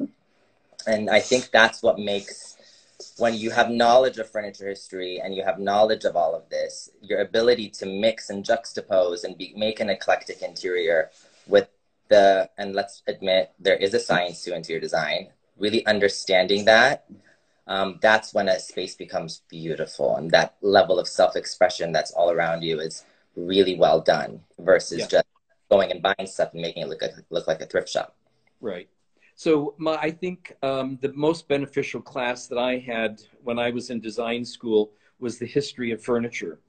And 0.88 1.10
I 1.10 1.20
think 1.20 1.50
that's 1.52 1.84
what 1.84 2.00
makes 2.00 2.56
when 3.18 3.34
you 3.34 3.50
have 3.52 3.70
knowledge 3.70 4.18
of 4.18 4.30
furniture 4.30 4.68
history 4.68 5.22
and 5.24 5.34
you 5.34 5.44
have 5.44 5.60
knowledge 5.60 6.06
of 6.06 6.16
all 6.16 6.36
of 6.36 6.50
this, 6.50 6.90
your 7.02 7.22
ability 7.22 7.70
to 7.70 7.86
mix 7.86 8.30
and 8.30 8.44
juxtapose 8.44 9.24
and 9.24 9.38
be, 9.38 9.54
make 9.56 9.80
an 9.80 9.90
eclectic 9.90 10.42
interior 10.42 11.10
with 11.48 11.70
the, 12.10 12.50
and 12.58 12.74
let's 12.74 13.04
admit, 13.08 13.52
there 13.60 13.76
is 13.76 13.94
a 13.94 14.00
science 14.00 14.44
to 14.44 14.56
interior 14.56 14.82
design, 14.82 15.30
really 15.58 15.86
understanding 15.86 16.66
that, 16.66 17.06
um, 17.68 18.00
that's 18.02 18.34
when 18.34 18.50
a 18.50 18.60
space 18.60 18.96
becomes 18.96 19.44
beautiful. 19.50 20.16
And 20.16 20.32
that 20.32 20.56
level 20.62 21.00
of 21.00 21.08
self 21.08 21.36
expression 21.36 21.92
that's 21.92 22.12
all 22.12 22.32
around 22.32 22.64
you 22.64 22.80
is 22.80 23.06
really 23.36 23.76
well 23.76 24.02
done 24.02 24.42
versus 24.58 25.00
yeah. 25.00 25.08
just 25.08 25.26
going 25.70 25.92
and 25.92 26.02
buying 26.02 26.26
stuff 26.26 26.52
and 26.54 26.62
making 26.62 26.84
it 26.84 26.90
look 26.90 27.02
like, 27.02 27.14
look 27.30 27.48
like 27.48 27.62
a 27.62 27.66
thrift 27.68 27.90
shop. 27.90 28.16
Right. 28.60 28.90
So 29.40 29.74
my, 29.78 29.96
I 29.96 30.12
think 30.12 30.54
um, 30.64 31.00
the 31.02 31.14
most 31.14 31.48
beneficial 31.48 32.02
class 32.02 32.48
that 32.48 32.58
I 32.58 32.78
had 32.78 33.22
when 33.42 33.58
I 33.58 33.70
was 33.70 33.90
in 33.90 34.02
design 34.02 34.44
school 34.44 34.92
was 35.18 35.40
the 35.40 35.46
history 35.46 35.94
of 35.94 36.04
furniture. 36.04 36.60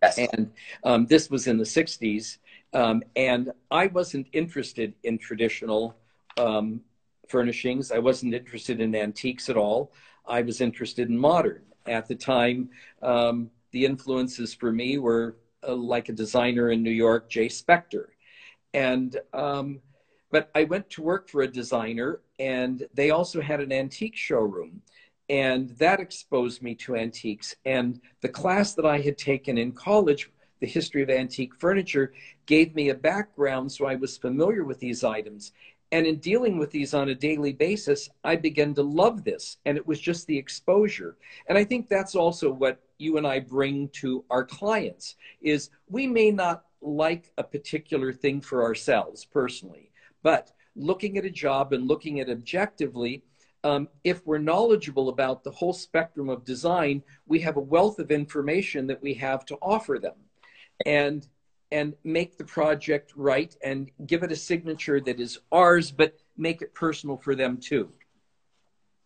Yes. 0.00 0.18
And 0.18 0.52
um, 0.84 1.06
this 1.06 1.28
was 1.28 1.48
in 1.48 1.58
the 1.58 1.64
60s. 1.64 2.38
Um, 2.72 3.02
and 3.16 3.50
I 3.72 3.88
wasn't 3.88 4.28
interested 4.32 4.94
in 5.02 5.18
traditional 5.18 5.96
um, 6.38 6.82
furnishings. 7.28 7.90
I 7.90 7.98
wasn't 7.98 8.32
interested 8.32 8.80
in 8.80 8.94
antiques 8.94 9.50
at 9.50 9.56
all. 9.56 9.92
I 10.24 10.42
was 10.42 10.60
interested 10.60 11.08
in 11.08 11.18
modern. 11.18 11.62
At 11.86 12.06
the 12.06 12.14
time, 12.14 12.70
um, 13.02 13.50
the 13.72 13.84
influences 13.84 14.54
for 14.54 14.70
me 14.70 14.98
were 14.98 15.34
uh, 15.66 15.74
like 15.74 16.10
a 16.10 16.12
designer 16.12 16.70
in 16.70 16.80
New 16.80 16.92
York, 16.92 17.28
Jay 17.28 17.48
Spectre. 17.48 18.14
And 18.72 19.16
um, 19.32 19.80
but 20.34 20.50
I 20.52 20.64
went 20.64 20.90
to 20.90 21.00
work 21.00 21.28
for 21.28 21.42
a 21.42 21.46
designer, 21.46 22.18
and 22.40 22.88
they 22.92 23.10
also 23.10 23.40
had 23.40 23.60
an 23.60 23.70
antique 23.70 24.16
showroom. 24.16 24.82
And 25.28 25.70
that 25.78 26.00
exposed 26.00 26.60
me 26.60 26.74
to 26.74 26.96
antiques. 26.96 27.54
And 27.64 28.00
the 28.20 28.28
class 28.28 28.74
that 28.74 28.84
I 28.84 28.98
had 28.98 29.16
taken 29.16 29.56
in 29.58 29.70
college, 29.70 30.28
the 30.58 30.66
history 30.66 31.04
of 31.04 31.08
antique 31.08 31.54
furniture, 31.54 32.14
gave 32.46 32.74
me 32.74 32.88
a 32.88 32.96
background 32.96 33.70
so 33.70 33.86
I 33.86 33.94
was 33.94 34.18
familiar 34.18 34.64
with 34.64 34.80
these 34.80 35.04
items. 35.04 35.52
And 35.92 36.04
in 36.04 36.16
dealing 36.16 36.58
with 36.58 36.72
these 36.72 36.94
on 36.94 37.10
a 37.10 37.14
daily 37.14 37.52
basis, 37.52 38.10
I 38.24 38.34
began 38.34 38.74
to 38.74 38.82
love 38.82 39.22
this. 39.22 39.58
And 39.66 39.76
it 39.76 39.86
was 39.86 40.00
just 40.00 40.26
the 40.26 40.36
exposure. 40.36 41.14
And 41.48 41.56
I 41.56 41.62
think 41.62 41.88
that's 41.88 42.16
also 42.16 42.50
what 42.50 42.80
you 42.98 43.18
and 43.18 43.26
I 43.26 43.38
bring 43.38 43.88
to 44.00 44.24
our 44.30 44.42
clients 44.42 45.14
is 45.40 45.70
we 45.88 46.08
may 46.08 46.32
not 46.32 46.64
like 46.82 47.30
a 47.38 47.44
particular 47.44 48.12
thing 48.12 48.40
for 48.40 48.64
ourselves 48.64 49.24
personally 49.24 49.92
but 50.24 50.50
looking 50.74 51.16
at 51.16 51.24
a 51.24 51.30
job 51.30 51.72
and 51.72 51.86
looking 51.86 52.18
at 52.18 52.28
objectively, 52.28 53.22
um, 53.62 53.88
if 54.02 54.26
we're 54.26 54.38
knowledgeable 54.38 55.08
about 55.08 55.44
the 55.44 55.52
whole 55.52 55.72
spectrum 55.72 56.28
of 56.28 56.44
design, 56.44 57.04
we 57.26 57.38
have 57.40 57.56
a 57.56 57.60
wealth 57.60 58.00
of 58.00 58.10
information 58.10 58.88
that 58.88 59.00
we 59.00 59.14
have 59.14 59.46
to 59.46 59.56
offer 59.62 60.00
them. 60.00 60.16
And 60.84 61.24
and 61.72 61.94
make 62.04 62.38
the 62.38 62.44
project 62.44 63.12
right 63.16 63.56
and 63.64 63.90
give 64.06 64.22
it 64.22 64.30
a 64.30 64.36
signature 64.36 65.00
that 65.00 65.18
is 65.18 65.40
ours, 65.50 65.90
but 65.90 66.16
make 66.36 66.62
it 66.62 66.72
personal 66.72 67.16
for 67.16 67.34
them 67.34 67.56
too. 67.56 67.90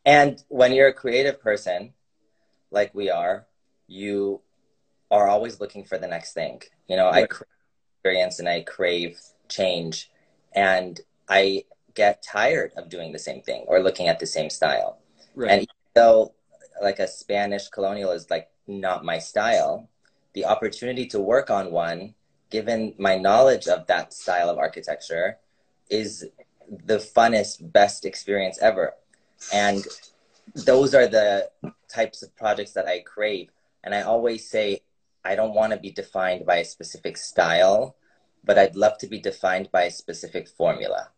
And 0.04 0.42
when 0.48 0.72
you're 0.72 0.88
a 0.88 0.92
creative 0.92 1.40
person, 1.40 1.94
like 2.70 2.94
we 2.94 3.08
are, 3.08 3.46
you 3.86 4.42
are 5.10 5.28
always 5.28 5.60
looking 5.60 5.84
for 5.84 5.96
the 5.96 6.08
next 6.08 6.34
thing. 6.34 6.60
You 6.88 6.96
know, 6.96 7.06
right. 7.06 7.24
I 7.24 7.26
crave 7.26 7.48
experience 7.96 8.38
and 8.38 8.48
I 8.48 8.60
crave 8.60 9.18
change. 9.48 10.10
And 10.52 11.00
I 11.28 11.64
get 11.94 12.22
tired 12.22 12.72
of 12.76 12.88
doing 12.88 13.12
the 13.12 13.18
same 13.18 13.42
thing 13.42 13.64
or 13.66 13.80
looking 13.80 14.08
at 14.08 14.18
the 14.18 14.26
same 14.26 14.50
style. 14.50 14.98
Right. 15.34 15.50
And 15.50 15.62
even 15.62 15.74
though 15.94 16.34
like 16.80 16.98
a 17.00 17.08
Spanish 17.08 17.68
colonial 17.68 18.12
is 18.12 18.30
like 18.30 18.48
not 18.66 19.04
my 19.04 19.18
style, 19.18 19.88
the 20.34 20.44
opportunity 20.44 21.06
to 21.06 21.20
work 21.20 21.50
on 21.50 21.72
one, 21.72 22.14
given 22.50 22.94
my 22.98 23.16
knowledge 23.16 23.66
of 23.66 23.86
that 23.88 24.12
style 24.12 24.48
of 24.48 24.58
architecture, 24.58 25.38
is 25.90 26.26
the 26.84 26.98
funnest, 26.98 27.72
best 27.72 28.04
experience 28.04 28.58
ever. 28.60 28.94
And 29.52 29.84
those 30.54 30.94
are 30.94 31.06
the 31.06 31.50
types 31.88 32.22
of 32.22 32.34
projects 32.36 32.72
that 32.72 32.86
I 32.86 33.00
crave. 33.00 33.50
And 33.84 33.94
I 33.94 34.02
always 34.02 34.48
say, 34.48 34.82
I 35.24 35.34
don't 35.34 35.54
want 35.54 35.72
to 35.72 35.78
be 35.78 35.90
defined 35.90 36.46
by 36.46 36.56
a 36.56 36.64
specific 36.64 37.16
style, 37.16 37.96
but 38.44 38.58
I'd 38.58 38.76
love 38.76 38.98
to 38.98 39.06
be 39.06 39.18
defined 39.18 39.70
by 39.72 39.84
a 39.84 39.90
specific 39.90 40.48
formula. 40.48 41.10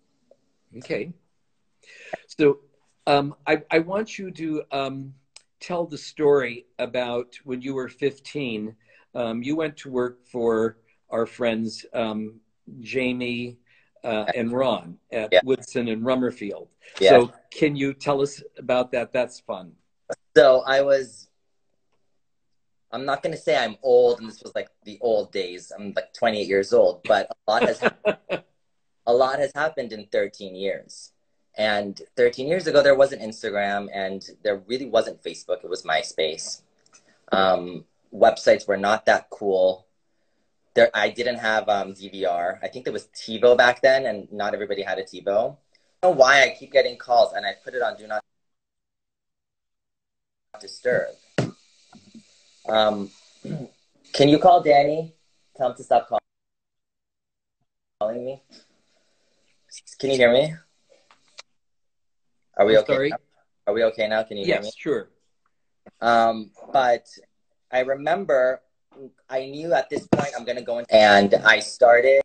Okay. 0.78 1.12
So 2.26 2.60
um, 3.06 3.34
I, 3.46 3.62
I 3.70 3.80
want 3.80 4.18
you 4.18 4.30
to 4.30 4.62
um, 4.70 5.14
tell 5.60 5.86
the 5.86 5.98
story 5.98 6.66
about 6.78 7.34
when 7.44 7.60
you 7.62 7.74
were 7.74 7.88
15. 7.88 8.74
Um, 9.14 9.42
you 9.42 9.56
went 9.56 9.76
to 9.78 9.90
work 9.90 10.24
for 10.26 10.78
our 11.10 11.26
friends 11.26 11.84
um, 11.92 12.40
Jamie 12.80 13.58
uh, 14.04 14.26
and 14.34 14.52
Ron 14.52 14.96
at 15.12 15.30
yeah. 15.32 15.40
Woodson 15.44 15.88
and 15.88 16.02
Rummerfield. 16.02 16.68
Yeah. 17.00 17.10
So 17.10 17.32
can 17.50 17.76
you 17.76 17.92
tell 17.92 18.22
us 18.22 18.42
about 18.56 18.92
that? 18.92 19.12
That's 19.12 19.40
fun. 19.40 19.72
So 20.36 20.62
I 20.66 20.82
was 20.82 21.28
I'm 22.92 23.04
not 23.04 23.22
going 23.22 23.34
to 23.34 23.40
say 23.40 23.56
I'm 23.56 23.76
old 23.82 24.20
and 24.20 24.28
this 24.28 24.42
was 24.42 24.54
like 24.54 24.68
the 24.84 24.98
old 25.00 25.32
days. 25.32 25.72
I'm 25.76 25.92
like 25.94 26.12
28 26.14 26.46
years 26.46 26.72
old, 26.72 27.02
but 27.04 27.28
a 27.30 27.50
lot 27.50 27.62
has 27.62 27.80
a 29.06 29.12
lot 29.12 29.38
has 29.38 29.52
happened 29.54 29.92
in 29.92 30.06
13 30.06 30.54
years. 30.54 31.12
And 31.56 32.00
13 32.16 32.46
years 32.46 32.66
ago, 32.66 32.82
there 32.82 32.94
wasn't 32.94 33.22
Instagram 33.22 33.88
and 33.92 34.26
there 34.42 34.62
really 34.66 34.86
wasn't 34.86 35.22
Facebook. 35.22 35.64
It 35.64 35.70
was 35.70 35.82
MySpace. 35.82 36.62
Um, 37.32 37.84
websites 38.14 38.66
were 38.66 38.76
not 38.76 39.06
that 39.06 39.30
cool. 39.30 39.86
There, 40.74 40.90
I 40.94 41.10
didn't 41.10 41.38
have 41.38 41.68
um, 41.68 41.94
DVR. 41.94 42.58
I 42.62 42.68
think 42.68 42.84
there 42.84 42.92
was 42.92 43.08
TiVo 43.08 43.56
back 43.56 43.82
then, 43.82 44.06
and 44.06 44.32
not 44.32 44.54
everybody 44.54 44.82
had 44.82 44.98
a 44.98 45.02
TiVo. 45.02 45.26
I 45.26 45.26
don't 45.26 45.56
know 46.02 46.10
why 46.10 46.42
I 46.42 46.54
keep 46.56 46.72
getting 46.72 46.96
calls, 46.96 47.32
and 47.34 47.44
I 47.44 47.54
put 47.64 47.74
it 47.74 47.82
on 47.82 47.96
Do 47.96 48.06
Not 48.06 48.22
Disturb. 50.60 51.08
Um, 52.68 53.10
can 54.12 54.28
you 54.28 54.38
call 54.38 54.62
Danny? 54.62 55.14
Tell 55.56 55.70
him 55.70 55.76
to 55.76 55.82
stop 55.82 56.08
calling 58.00 58.24
me. 58.24 58.42
Can 59.98 60.10
you 60.10 60.16
hear 60.16 60.32
me? 60.32 60.54
Are 62.56 62.66
we 62.66 62.78
okay? 62.78 62.92
Sorry. 62.92 63.08
Now? 63.10 63.16
Are 63.66 63.74
we 63.74 63.84
okay 63.84 64.08
now? 64.08 64.22
Can 64.22 64.36
you 64.36 64.46
yes, 64.46 64.54
hear 64.54 64.60
me? 64.60 64.66
Yes, 64.66 64.76
sure. 64.76 65.08
Um, 66.00 66.50
but 66.72 67.06
I 67.70 67.80
remember 67.80 68.62
I 69.28 69.46
knew 69.46 69.72
at 69.72 69.88
this 69.88 70.06
point 70.08 70.30
I'm 70.36 70.44
going 70.44 70.58
to 70.58 70.64
go 70.64 70.78
in, 70.78 70.86
and 70.90 71.34
I 71.34 71.60
started 71.60 72.22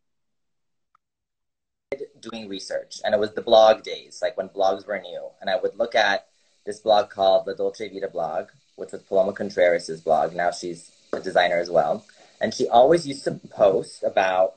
doing 2.20 2.50
research, 2.50 3.02
and 3.04 3.14
it 3.14 3.20
was 3.20 3.34
the 3.34 3.42
blog 3.42 3.84
days, 3.84 4.20
like 4.22 4.38
when 4.38 4.50
blogs 4.50 4.88
were 4.88 5.00
new, 5.00 5.30
and 5.42 5.50
I 5.50 5.58
would 5.58 5.76
look 5.78 5.96
at 5.96 6.28
this 6.66 6.80
blog 6.80 7.10
called 7.10 7.46
the 7.46 7.56
Dolce 7.56 7.90
Vita 7.90 8.08
blog, 8.08 8.48
which 8.76 8.92
was 8.92 9.04
Paloma 9.04 9.34
Contreras' 9.34 10.02
blog. 10.02 10.34
Now 10.34 10.52
she's 10.52 10.92
a 11.14 11.20
designer 11.20 11.60
as 11.60 11.70
well, 11.70 12.06
and 12.42 12.54
she 12.54 12.68
always 12.68 13.08
used 13.08 13.24
to 13.26 13.40
post 13.50 14.04
about, 14.04 14.56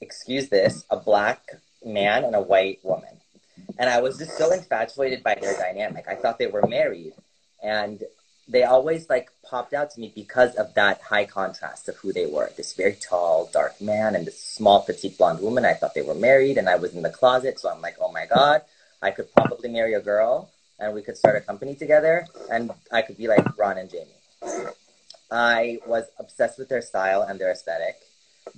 excuse 0.00 0.48
this, 0.48 0.84
a 0.90 0.96
black 0.96 1.52
man 1.84 2.24
and 2.24 2.34
a 2.34 2.40
white 2.40 2.80
woman. 2.82 3.16
And 3.78 3.90
I 3.90 4.00
was 4.00 4.18
just 4.18 4.36
so 4.36 4.52
infatuated 4.52 5.22
by 5.22 5.34
their 5.34 5.56
dynamic. 5.56 6.06
I 6.08 6.14
thought 6.14 6.38
they 6.38 6.46
were 6.46 6.66
married. 6.66 7.12
And 7.62 8.02
they 8.48 8.62
always 8.62 9.08
like 9.08 9.30
popped 9.42 9.74
out 9.74 9.90
to 9.90 10.00
me 10.00 10.12
because 10.14 10.54
of 10.54 10.72
that 10.74 11.00
high 11.00 11.24
contrast 11.24 11.88
of 11.88 11.96
who 11.96 12.12
they 12.12 12.26
were. 12.26 12.50
This 12.56 12.74
very 12.74 12.94
tall, 12.94 13.50
dark 13.52 13.80
man 13.80 14.14
and 14.14 14.26
this 14.26 14.40
small, 14.40 14.82
petite 14.82 15.18
blonde 15.18 15.40
woman. 15.40 15.64
I 15.64 15.74
thought 15.74 15.94
they 15.94 16.02
were 16.02 16.14
married 16.14 16.58
and 16.58 16.68
I 16.68 16.76
was 16.76 16.94
in 16.94 17.02
the 17.02 17.10
closet. 17.10 17.58
So 17.58 17.70
I'm 17.70 17.82
like, 17.82 17.96
oh 18.00 18.12
my 18.12 18.26
God, 18.26 18.62
I 19.02 19.10
could 19.10 19.32
probably 19.34 19.68
marry 19.70 19.94
a 19.94 20.00
girl 20.00 20.50
and 20.78 20.94
we 20.94 21.02
could 21.02 21.16
start 21.16 21.36
a 21.36 21.40
company 21.40 21.74
together 21.74 22.26
and 22.50 22.70
I 22.92 23.02
could 23.02 23.16
be 23.16 23.26
like 23.26 23.58
Ron 23.58 23.78
and 23.78 23.90
Jamie. 23.90 24.70
I 25.30 25.78
was 25.86 26.04
obsessed 26.18 26.58
with 26.58 26.68
their 26.68 26.82
style 26.82 27.22
and 27.22 27.40
their 27.40 27.50
aesthetic 27.50 27.96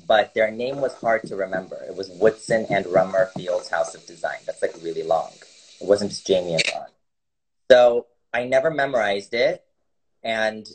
but 0.06 0.34
their 0.34 0.50
name 0.50 0.80
was 0.80 0.94
hard 0.94 1.22
to 1.24 1.36
remember. 1.36 1.76
It 1.88 1.96
was 1.96 2.10
Woodson 2.10 2.66
and 2.70 2.84
Rummerfield's 2.86 3.68
House 3.68 3.94
of 3.94 4.06
Design. 4.06 4.38
That's 4.46 4.62
like 4.62 4.74
really 4.82 5.02
long. 5.02 5.30
It 5.80 5.86
wasn't 5.86 6.10
just 6.10 6.26
Jamie 6.26 6.54
and 6.54 6.62
Ron. 6.74 6.86
So 7.70 8.06
I 8.32 8.44
never 8.44 8.70
memorized 8.70 9.34
it, 9.34 9.64
and 10.22 10.66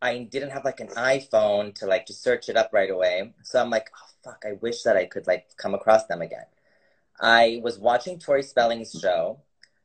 I 0.00 0.18
didn't 0.18 0.50
have 0.50 0.64
like 0.64 0.80
an 0.80 0.88
iPhone 0.88 1.74
to 1.76 1.86
like 1.86 2.06
just 2.06 2.22
search 2.22 2.48
it 2.48 2.56
up 2.56 2.70
right 2.72 2.90
away. 2.90 3.34
So 3.42 3.60
I'm 3.60 3.70
like, 3.70 3.90
oh 3.96 4.08
fuck, 4.24 4.44
I 4.46 4.52
wish 4.60 4.82
that 4.82 4.96
I 4.96 5.06
could 5.06 5.26
like 5.26 5.56
come 5.56 5.74
across 5.74 6.06
them 6.06 6.22
again. 6.22 6.46
I 7.20 7.60
was 7.62 7.78
watching 7.78 8.18
Tori 8.18 8.42
Spelling's 8.42 8.92
show, 8.92 9.38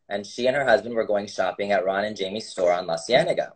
and 0.09 0.25
she 0.25 0.47
and 0.47 0.55
her 0.55 0.65
husband 0.65 0.95
were 0.95 1.05
going 1.05 1.27
shopping 1.27 1.71
at 1.71 1.85
Ron 1.85 2.05
and 2.05 2.15
Jamie's 2.15 2.49
store 2.49 2.73
on 2.73 2.87
La 2.87 2.97
Cienega. 2.97 3.53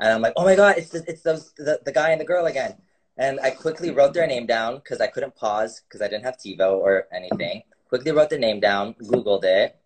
And 0.00 0.12
I'm 0.12 0.22
like, 0.22 0.32
oh 0.36 0.44
my 0.44 0.56
god, 0.56 0.78
it's 0.78 0.90
the, 0.90 1.04
it's 1.06 1.22
those, 1.22 1.52
the 1.56 1.80
the 1.84 1.92
guy 1.92 2.10
and 2.10 2.20
the 2.20 2.24
girl 2.24 2.46
again. 2.46 2.74
And 3.20 3.38
I 3.40 3.50
quickly 3.50 3.90
wrote 3.90 4.14
their 4.14 4.26
name 4.26 4.46
down 4.46 4.76
because 4.76 4.98
I 4.98 5.06
couldn't 5.06 5.36
pause 5.36 5.82
because 5.86 6.00
I 6.00 6.08
didn't 6.08 6.24
have 6.24 6.38
TiVo 6.38 6.78
or 6.78 7.06
anything. 7.12 7.62
Quickly 7.90 8.12
wrote 8.12 8.30
the 8.30 8.38
name 8.38 8.60
down, 8.60 8.94
Googled 8.94 9.44
it, 9.44 9.76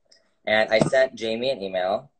and 0.46 0.72
I 0.72 0.78
sent 0.78 1.16
Jamie 1.16 1.50
an 1.50 1.60
email. 1.60 2.10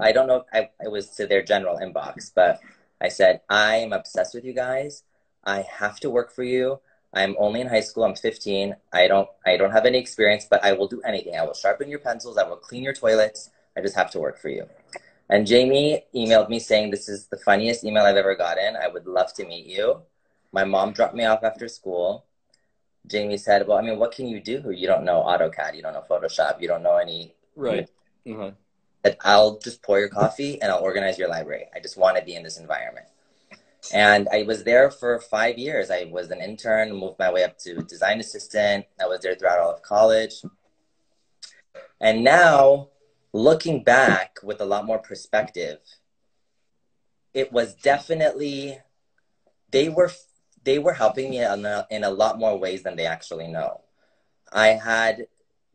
I 0.00 0.10
don't 0.10 0.26
know 0.26 0.36
if 0.36 0.44
I, 0.54 0.70
it 0.82 0.90
was 0.90 1.10
to 1.16 1.26
their 1.26 1.42
general 1.42 1.78
inbox, 1.78 2.32
but 2.34 2.60
I 2.98 3.08
said, 3.08 3.42
I 3.50 3.76
am 3.76 3.92
obsessed 3.92 4.34
with 4.34 4.46
you 4.46 4.54
guys. 4.54 5.02
I 5.44 5.66
have 5.70 6.00
to 6.00 6.08
work 6.08 6.32
for 6.32 6.44
you. 6.44 6.80
I'm 7.12 7.36
only 7.38 7.60
in 7.60 7.66
high 7.66 7.80
school. 7.80 8.04
I'm 8.04 8.14
15. 8.14 8.74
I 8.90 9.06
don't 9.06 9.28
I 9.44 9.58
don't 9.58 9.70
have 9.70 9.84
any 9.84 9.98
experience, 9.98 10.46
but 10.48 10.64
I 10.64 10.72
will 10.72 10.88
do 10.88 11.02
anything. 11.02 11.36
I 11.36 11.44
will 11.44 11.52
sharpen 11.52 11.90
your 11.90 11.98
pencils. 11.98 12.38
I 12.38 12.48
will 12.48 12.56
clean 12.56 12.82
your 12.82 12.94
toilets. 12.94 13.50
I 13.76 13.82
just 13.82 13.96
have 13.96 14.10
to 14.12 14.18
work 14.18 14.38
for 14.38 14.48
you. 14.48 14.66
And 15.28 15.46
Jamie 15.46 16.04
emailed 16.14 16.48
me 16.48 16.58
saying, 16.58 16.90
This 16.90 17.06
is 17.06 17.26
the 17.26 17.36
funniest 17.36 17.84
email 17.84 18.04
I've 18.04 18.16
ever 18.16 18.34
gotten. 18.34 18.76
I 18.76 18.88
would 18.88 19.06
love 19.06 19.34
to 19.34 19.44
meet 19.44 19.66
you. 19.66 20.00
My 20.54 20.62
mom 20.62 20.92
dropped 20.92 21.16
me 21.16 21.24
off 21.24 21.42
after 21.42 21.66
school. 21.66 22.26
Jamie 23.08 23.36
said, 23.38 23.66
Well, 23.66 23.76
I 23.76 23.82
mean, 23.82 23.98
what 23.98 24.12
can 24.12 24.28
you 24.28 24.40
do? 24.40 24.70
You 24.70 24.86
don't 24.86 25.04
know 25.04 25.20
AutoCAD, 25.26 25.74
you 25.74 25.82
don't 25.82 25.94
know 25.94 26.04
Photoshop, 26.08 26.60
you 26.60 26.68
don't 26.68 26.84
know 26.84 26.96
any. 26.96 27.34
Right. 27.56 27.88
Uh-huh. 28.30 28.52
I'll 29.22 29.58
just 29.58 29.82
pour 29.82 29.98
your 29.98 30.08
coffee 30.08 30.62
and 30.62 30.70
I'll 30.70 30.78
organize 30.78 31.18
your 31.18 31.28
library. 31.28 31.66
I 31.74 31.80
just 31.80 31.96
want 31.96 32.16
to 32.18 32.24
be 32.24 32.36
in 32.36 32.44
this 32.44 32.56
environment. 32.56 33.06
And 33.92 34.28
I 34.32 34.44
was 34.44 34.62
there 34.62 34.92
for 34.92 35.18
five 35.18 35.58
years. 35.58 35.90
I 35.90 36.04
was 36.04 36.30
an 36.30 36.40
intern, 36.40 36.92
moved 36.92 37.18
my 37.18 37.32
way 37.32 37.42
up 37.42 37.58
to 37.58 37.82
design 37.82 38.20
assistant. 38.20 38.86
I 39.02 39.06
was 39.06 39.20
there 39.20 39.34
throughout 39.34 39.58
all 39.58 39.72
of 39.72 39.82
college. 39.82 40.36
And 42.00 42.22
now 42.22 42.90
looking 43.32 43.82
back 43.82 44.38
with 44.44 44.60
a 44.60 44.64
lot 44.64 44.86
more 44.86 45.00
perspective, 45.00 45.80
it 47.34 47.52
was 47.52 47.74
definitely 47.74 48.78
they 49.72 49.88
were 49.88 50.12
they 50.64 50.78
were 50.78 50.94
helping 50.94 51.30
me 51.30 51.38
in 51.44 51.64
a, 51.64 51.86
in 51.90 52.04
a 52.04 52.10
lot 52.10 52.38
more 52.38 52.58
ways 52.58 52.82
than 52.82 52.96
they 52.96 53.06
actually 53.06 53.48
know. 53.48 53.82
I 54.52 54.68
had, 54.68 55.26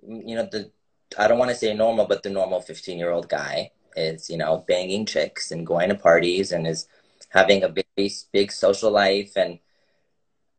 you 0.01 0.35
know, 0.35 0.47
the 0.51 0.71
I 1.17 1.27
don't 1.27 1.39
want 1.39 1.49
to 1.49 1.57
say 1.57 1.73
normal, 1.73 2.05
but 2.05 2.23
the 2.23 2.29
normal 2.29 2.61
15 2.61 2.97
year 2.97 3.11
old 3.11 3.29
guy 3.29 3.71
is, 3.95 4.29
you 4.29 4.37
know, 4.37 4.63
banging 4.67 5.05
chicks 5.05 5.51
and 5.51 5.65
going 5.65 5.89
to 5.89 5.95
parties 5.95 6.51
and 6.51 6.67
is 6.67 6.87
having 7.29 7.63
a 7.63 7.69
big, 7.69 8.11
big 8.31 8.51
social 8.51 8.91
life. 8.91 9.33
And 9.35 9.59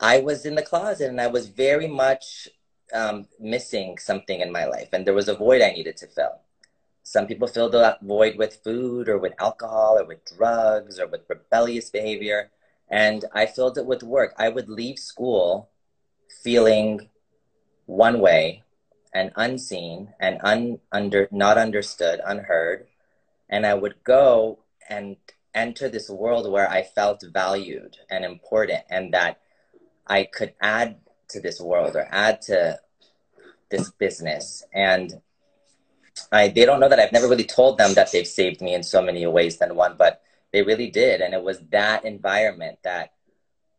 I 0.00 0.18
was 0.18 0.46
in 0.46 0.54
the 0.54 0.62
closet 0.62 1.08
and 1.08 1.20
I 1.20 1.28
was 1.28 1.48
very 1.48 1.86
much 1.86 2.48
um, 2.92 3.26
missing 3.38 3.98
something 3.98 4.40
in 4.40 4.50
my 4.50 4.64
life. 4.64 4.88
And 4.92 5.06
there 5.06 5.14
was 5.14 5.28
a 5.28 5.36
void 5.36 5.62
I 5.62 5.70
needed 5.70 5.96
to 5.98 6.06
fill. 6.06 6.40
Some 7.02 7.26
people 7.26 7.48
fill 7.48 7.70
that 7.70 8.02
void 8.02 8.36
with 8.36 8.62
food 8.62 9.08
or 9.08 9.18
with 9.18 9.34
alcohol 9.38 9.98
or 9.98 10.04
with 10.04 10.24
drugs 10.36 10.98
or 10.98 11.06
with 11.06 11.22
rebellious 11.28 11.90
behavior. 11.90 12.50
And 12.90 13.24
I 13.32 13.46
filled 13.46 13.78
it 13.78 13.86
with 13.86 14.02
work. 14.02 14.34
I 14.36 14.48
would 14.48 14.68
leave 14.68 14.98
school 14.98 15.70
feeling 16.42 17.08
one 17.86 18.20
way 18.20 18.64
and 19.14 19.32
unseen 19.36 20.12
and 20.20 20.40
un, 20.42 20.78
under, 20.92 21.28
not 21.30 21.58
understood, 21.58 22.20
unheard. 22.24 22.86
And 23.48 23.66
I 23.66 23.74
would 23.74 24.02
go 24.04 24.60
and 24.88 25.16
enter 25.54 25.88
this 25.88 26.08
world 26.08 26.50
where 26.50 26.70
I 26.70 26.82
felt 26.82 27.24
valued 27.32 27.96
and 28.08 28.24
important 28.24 28.84
and 28.88 29.12
that 29.14 29.40
I 30.06 30.24
could 30.24 30.54
add 30.60 30.96
to 31.28 31.40
this 31.40 31.60
world 31.60 31.96
or 31.96 32.08
add 32.10 32.42
to 32.42 32.80
this 33.70 33.90
business. 33.90 34.64
And 34.72 35.20
I, 36.32 36.48
they 36.48 36.64
don't 36.64 36.80
know 36.80 36.88
that 36.88 36.98
I've 36.98 37.12
never 37.12 37.28
really 37.28 37.44
told 37.44 37.78
them 37.78 37.94
that 37.94 38.12
they've 38.12 38.26
saved 38.26 38.60
me 38.60 38.74
in 38.74 38.82
so 38.82 39.02
many 39.02 39.26
ways 39.26 39.58
than 39.58 39.74
one, 39.74 39.94
but 39.96 40.22
they 40.52 40.62
really 40.62 40.90
did. 40.90 41.20
And 41.20 41.34
it 41.34 41.42
was 41.42 41.60
that 41.70 42.04
environment 42.04 42.78
that 42.82 43.12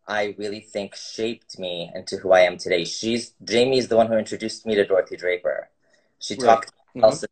I 0.08 0.36
really 0.38 0.60
think 0.60 0.96
shaped 0.96 1.60
me 1.60 1.92
into 1.94 2.18
who 2.18 2.32
I 2.32 2.42
am 2.42 2.58
today. 2.58 2.86
She's 2.86 3.34
Jamie's 3.44 3.88
the 3.88 3.98
one 3.98 4.08
who 4.08 4.18
introduced 4.18 4.66
me 4.66 4.76
to 4.76 4.86
Dorothy 4.86 5.18
Draper. 5.18 5.70
She 6.20 6.36
right. 6.36 6.44
talked 6.44 6.72
mm-hmm. 6.96 7.26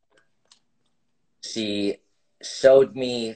she 1.44 1.98
showed 2.42 2.96
me 2.96 3.36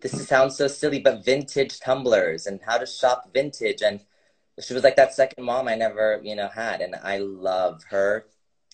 this 0.00 0.28
sounds 0.28 0.56
so 0.56 0.68
silly, 0.68 1.00
but 1.00 1.24
vintage 1.24 1.80
tumblers 1.80 2.46
and 2.46 2.60
how 2.64 2.78
to 2.78 2.86
shop 2.86 3.30
vintage 3.34 3.82
and 3.82 4.00
she 4.60 4.72
was 4.72 4.84
like 4.84 4.94
that 4.94 5.12
second 5.12 5.42
mom 5.42 5.66
I 5.66 5.74
never, 5.74 6.20
you 6.22 6.36
know, 6.36 6.46
had. 6.46 6.80
And 6.80 6.94
I 7.02 7.18
love 7.18 7.82
her 7.90 8.26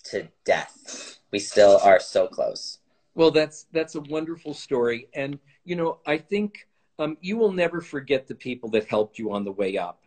to 0.05 0.27
death 0.45 1.17
we 1.31 1.39
still 1.39 1.79
are 1.81 1.99
so 1.99 2.27
close. 2.27 2.79
Well, 3.15 3.31
that's 3.31 3.65
that's 3.71 3.95
a 3.95 4.01
wonderful 4.01 4.53
story, 4.53 5.07
and 5.13 5.37
you 5.65 5.75
know, 5.75 5.99
I 6.05 6.17
think 6.17 6.67
um, 6.99 7.17
you 7.21 7.37
will 7.37 7.51
never 7.51 7.81
forget 7.81 8.27
the 8.27 8.35
people 8.35 8.69
that 8.69 8.85
helped 8.85 9.19
you 9.19 9.33
on 9.33 9.43
the 9.43 9.51
way 9.51 9.77
up. 9.77 10.03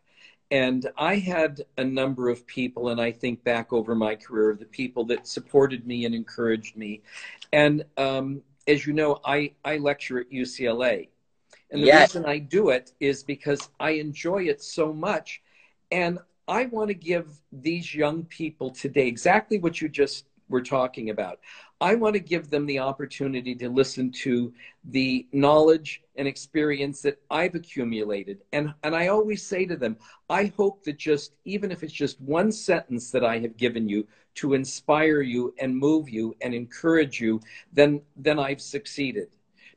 And 0.51 0.91
I 0.97 1.17
had 1.17 1.63
a 1.79 1.85
number 1.85 2.29
of 2.29 2.47
people, 2.47 2.91
and 2.91 3.01
I 3.01 3.11
think 3.11 3.43
back 3.43 3.73
over 3.73 3.95
my 3.95 4.15
career, 4.15 4.55
the 4.55 4.67
people 4.67 5.05
that 5.07 5.27
supported 5.27 5.87
me 5.87 6.05
and 6.05 6.15
encouraged 6.15 6.77
me. 6.77 7.03
And 7.53 7.85
um, 7.97 8.43
as 8.69 8.87
you 8.87 8.93
know, 8.93 9.21
I, 9.25 9.53
I 9.65 9.79
lecture 9.79 10.21
at 10.21 10.31
UCLA. 10.31 11.09
And 11.71 11.83
the 11.83 11.87
yes. 11.87 12.15
reason 12.15 12.29
I 12.29 12.39
do 12.39 12.71
it 12.71 12.93
is 13.01 13.25
because 13.25 13.69
I 13.81 13.93
enjoy 13.93 14.45
it 14.45 14.63
so 14.63 14.93
much. 14.93 15.43
And 15.91 16.19
I 16.47 16.67
want 16.67 16.89
to 16.89 16.95
give 16.95 17.41
these 17.51 17.95
young 17.95 18.25
people 18.25 18.71
today 18.71 19.09
exactly 19.09 19.59
what 19.59 19.81
you 19.81 19.89
just 19.89 20.27
we're 20.55 20.63
talking 20.63 21.11
about. 21.11 21.41
I 21.81 21.97
want 21.97 22.15
to 22.15 22.21
give 22.21 22.49
them 22.49 22.65
the 22.65 22.79
opportunity 22.79 23.57
to 23.57 23.69
listen 23.69 24.13
to 24.23 24.55
the 24.85 25.27
knowledge 25.33 26.01
and 26.15 26.29
experience 26.29 27.03
that 27.03 27.21
I've 27.29 27.57
accumulated. 27.57 28.39
And, 28.53 28.73
and 28.85 28.95
I 28.95 29.09
always 29.09 29.43
say 29.45 29.67
to 29.67 29.77
them, 29.77 29.97
I 30.31 30.53
hope 30.57 30.85
that 30.85 30.97
just, 30.97 31.33
even 31.45 31.73
if 31.73 31.83
it's 31.83 31.93
just 31.93 32.21
one 32.21 32.53
sentence 32.53 33.11
that 33.11 33.25
I 33.25 33.41
have 33.41 33.57
given 33.57 33.89
you 33.89 34.07
to 34.37 34.55
inspire 34.55 35.23
you 35.23 35.53
and 35.59 35.77
move 35.77 36.09
you 36.09 36.37
and 36.41 36.55
encourage 36.55 37.21
you, 37.21 37.41
then, 37.73 38.01
then 38.15 38.39
I've 38.39 38.61
succeeded. 38.61 39.27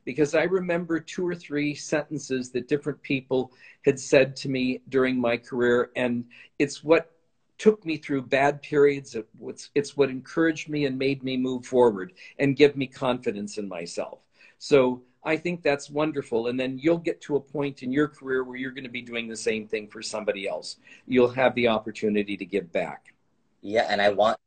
Because 0.04 0.36
I 0.36 0.44
remember 0.44 1.00
two 1.00 1.26
or 1.26 1.34
three 1.34 1.74
sentences 1.74 2.50
that 2.52 2.68
different 2.68 3.02
people 3.02 3.50
had 3.84 3.98
said 3.98 4.36
to 4.36 4.48
me 4.48 4.80
during 4.88 5.20
my 5.20 5.36
career. 5.36 5.90
And 5.96 6.24
it's 6.60 6.84
what 6.84 7.17
took 7.58 7.84
me 7.84 7.96
through 7.96 8.22
bad 8.22 8.62
periods. 8.62 9.16
It's, 9.42 9.70
it's 9.74 9.96
what 9.96 10.10
encouraged 10.10 10.68
me 10.68 10.86
and 10.86 10.96
made 10.96 11.22
me 11.22 11.36
move 11.36 11.66
forward 11.66 12.12
and 12.38 12.56
give 12.56 12.76
me 12.76 12.86
confidence 12.86 13.58
in 13.58 13.68
myself. 13.68 14.20
So 14.58 15.02
I 15.24 15.36
think 15.36 15.62
that's 15.62 15.90
wonderful. 15.90 16.46
And 16.46 16.58
then 16.58 16.78
you'll 16.78 16.98
get 16.98 17.20
to 17.22 17.36
a 17.36 17.40
point 17.40 17.82
in 17.82 17.92
your 17.92 18.08
career 18.08 18.44
where 18.44 18.56
you're 18.56 18.70
going 18.70 18.84
to 18.84 18.90
be 18.90 19.02
doing 19.02 19.28
the 19.28 19.36
same 19.36 19.66
thing 19.66 19.88
for 19.88 20.02
somebody 20.02 20.48
else. 20.48 20.76
You'll 21.06 21.30
have 21.30 21.54
the 21.54 21.68
opportunity 21.68 22.36
to 22.36 22.44
give 22.44 22.72
back. 22.72 23.12
Yeah, 23.60 23.86
and 23.90 24.00
I 24.00 24.10
want 24.10 24.38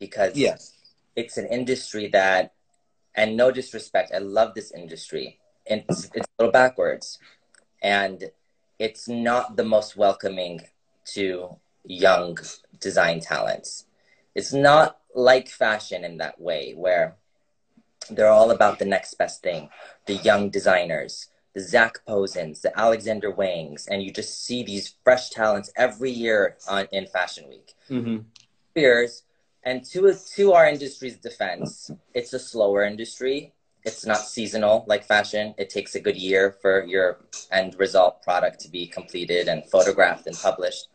because 0.00 0.36
yes, 0.36 0.72
it's 1.16 1.36
an 1.36 1.46
industry 1.46 2.08
that, 2.08 2.52
and 3.14 3.36
no 3.36 3.50
disrespect, 3.50 4.12
I 4.14 4.18
love 4.18 4.54
this 4.54 4.72
industry. 4.72 5.38
And 5.70 5.84
it's, 5.88 6.04
it's 6.14 6.26
a 6.38 6.42
little 6.42 6.52
backwards, 6.52 7.18
and 7.82 8.30
it's 8.78 9.06
not 9.08 9.56
the 9.56 9.64
most 9.64 9.96
welcoming 9.96 10.60
to 11.12 11.56
young 11.84 12.38
design 12.80 13.20
talents. 13.20 13.86
It's 14.34 14.52
not 14.52 14.98
like 15.14 15.48
fashion 15.48 16.04
in 16.04 16.18
that 16.18 16.40
way, 16.40 16.74
where 16.76 17.16
they're 18.10 18.30
all 18.30 18.50
about 18.50 18.78
the 18.78 18.84
next 18.84 19.14
best 19.14 19.42
thing. 19.42 19.68
The 20.06 20.14
young 20.14 20.50
designers, 20.50 21.28
the 21.54 21.60
Zac 21.60 21.98
Posens, 22.06 22.60
the 22.60 22.78
Alexander 22.78 23.30
Wangs, 23.30 23.86
and 23.86 24.02
you 24.02 24.12
just 24.12 24.44
see 24.44 24.62
these 24.62 24.94
fresh 25.04 25.30
talents 25.30 25.70
every 25.76 26.10
year 26.10 26.56
on 26.68 26.86
in 26.92 27.06
Fashion 27.06 27.48
Week. 27.48 27.74
Mm-hmm. 27.90 28.18
Years, 28.74 29.24
and 29.64 29.84
to 29.86 30.14
to 30.36 30.52
our 30.52 30.68
industry's 30.68 31.16
defense, 31.16 31.90
it's 32.14 32.32
a 32.32 32.38
slower 32.38 32.84
industry. 32.84 33.52
It's 33.84 34.06
not 34.06 34.18
seasonal 34.18 34.84
like 34.86 35.04
fashion. 35.04 35.54
It 35.58 35.70
takes 35.70 35.94
a 35.94 36.00
good 36.00 36.16
year 36.16 36.56
for 36.62 36.84
your 36.84 37.18
end 37.50 37.76
result 37.78 38.22
product 38.22 38.60
to 38.60 38.70
be 38.70 38.86
completed 38.86 39.48
and 39.48 39.64
photographed 39.66 40.26
and 40.26 40.36
published. 40.36 40.88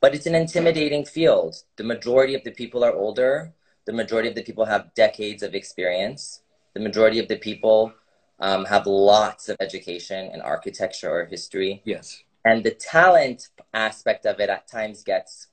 But 0.00 0.14
it's 0.14 0.26
an 0.26 0.34
intimidating 0.34 1.04
field. 1.04 1.56
The 1.76 1.84
majority 1.84 2.34
of 2.34 2.44
the 2.44 2.52
people 2.52 2.84
are 2.84 2.94
older. 2.94 3.52
The 3.86 3.92
majority 3.92 4.28
of 4.28 4.34
the 4.34 4.42
people 4.42 4.64
have 4.64 4.94
decades 4.94 5.42
of 5.42 5.54
experience. 5.54 6.42
The 6.74 6.80
majority 6.80 7.18
of 7.18 7.28
the 7.28 7.36
people 7.38 7.92
um, 8.40 8.64
have 8.66 8.86
lots 8.86 9.48
of 9.48 9.56
education 9.60 10.30
in 10.32 10.40
architecture 10.40 11.10
or 11.10 11.24
history. 11.24 11.82
Yes. 11.84 12.22
And 12.44 12.62
the 12.62 12.70
talent 12.70 13.48
aspect 13.74 14.26
of 14.26 14.40
it 14.40 14.48
at 14.48 14.68
times 14.68 15.02
gets 15.02 15.48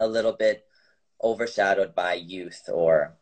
a 0.00 0.06
little 0.06 0.32
bit 0.32 0.66
overshadowed 1.22 1.94
by 1.94 2.14
youth 2.14 2.62
or 2.72 3.16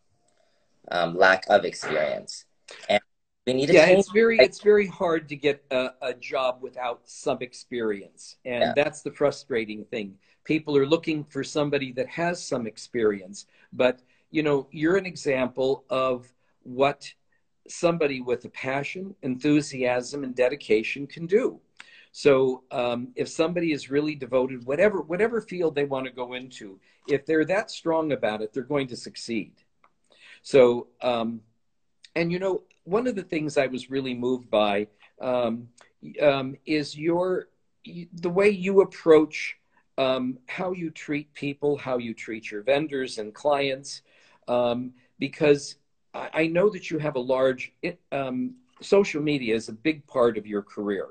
um, 0.91 1.17
lack 1.17 1.45
of 1.49 1.65
experience. 1.65 2.45
And 2.89 3.01
we 3.46 3.52
need 3.55 3.70
yeah 3.70 3.87
it's 3.87 4.11
very 4.12 4.38
it's 4.38 4.61
very 4.61 4.87
hard 4.87 5.28
to 5.28 5.37
get 5.37 5.64
a, 5.70 5.90
a 6.02 6.14
job 6.14 6.59
without 6.61 7.00
some 7.05 7.38
experience 7.40 8.37
and 8.44 8.62
yeah. 8.62 8.72
that's 8.76 9.02
the 9.02 9.11
frustrating 9.11 9.85
thing 9.87 10.14
people 10.44 10.76
are 10.76 10.87
looking 10.87 11.24
for 11.24 11.42
somebody 11.42 11.92
that 11.92 12.09
has 12.09 12.42
some 12.42 12.66
experience 12.66 13.46
but 13.72 14.00
you 14.31 14.42
know 14.42 14.68
you're 14.70 14.96
an 14.96 15.07
example 15.07 15.85
of 15.90 16.33
what 16.62 17.12
somebody 17.68 18.20
with 18.20 18.44
a 18.44 18.48
passion 18.50 19.14
enthusiasm 19.22 20.24
and 20.24 20.35
dedication 20.35 21.07
can 21.07 21.26
do 21.26 21.61
So 22.12 22.62
um, 22.70 23.09
if 23.16 23.28
somebody 23.28 23.72
is 23.72 23.90
really 23.90 24.14
devoted, 24.14 24.66
whatever 24.66 25.00
whatever 25.00 25.40
field 25.40 25.74
they 25.74 25.85
want 25.85 26.05
to 26.07 26.12
go 26.12 26.35
into, 26.35 26.78
if 27.09 27.24
they're 27.24 27.46
that 27.46 27.70
strong 27.70 28.12
about 28.12 28.42
it, 28.42 28.52
they're 28.52 28.62
going 28.62 28.88
to 28.88 28.96
succeed. 28.96 29.52
So, 30.42 30.88
um, 31.00 31.40
and 32.14 32.31
you 32.31 32.38
know, 32.38 32.64
one 32.85 33.07
of 33.07 33.14
the 33.14 33.23
things 33.23 33.57
I 33.57 33.66
was 33.66 33.90
really 33.90 34.14
moved 34.14 34.51
by 34.51 34.88
um, 35.21 35.68
um 36.21 36.57
is 36.66 36.97
your 36.97 37.49
the 38.14 38.31
way 38.31 38.51
you 38.51 38.81
approach 38.81 39.57
um, 39.99 40.38
how 40.47 40.73
you 40.73 40.90
treat 40.90 41.33
people, 41.35 41.77
how 41.77 41.99
you 41.99 42.14
treat 42.14 42.51
your 42.51 42.62
vendors 42.62 43.18
and 43.18 43.35
clients, 43.35 44.03
um, 44.49 44.92
because 45.18 45.77
I, 46.14 46.31
I, 46.33 46.47
know 46.47 46.71
that 46.71 46.90
you 46.90 46.99
have 46.99 47.16
a 47.16 47.21
large 47.21 47.73
social 48.81 49.23
media 49.23 49.55
is 49.55 49.68
a 49.68 49.73
big 49.73 50.07
part 50.07 50.38
of 50.38 50.47
your 50.47 50.62
career 50.62 51.09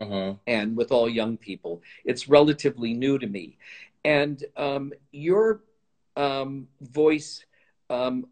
mm-hmm. 0.00 0.36
and 0.46 0.76
with 0.76 0.92
all 0.92 1.08
young 1.08 1.36
people. 1.36 1.82
It's 2.04 2.28
relatively 2.28 2.94
new 2.94 3.18
to 3.18 3.26
me. 3.26 3.56
And 4.04 4.44
um, 4.56 4.92
your 5.10 5.62
um, 6.16 6.68
voice 6.80 7.44
um, 7.90 8.26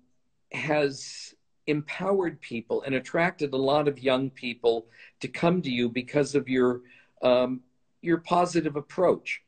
has 0.52 1.34
empowered 1.66 2.40
people 2.40 2.82
and 2.82 2.94
attracted 2.94 3.52
a 3.52 3.56
lot 3.56 3.88
of 3.88 3.98
young 3.98 4.30
people 4.30 4.86
to 5.20 5.28
come 5.28 5.62
to 5.62 5.70
you 5.70 5.88
because 5.88 6.34
of 6.34 6.48
your 6.48 6.82
um, 7.22 7.60
your 8.02 8.18
positive 8.18 8.76
approach. 8.76 9.42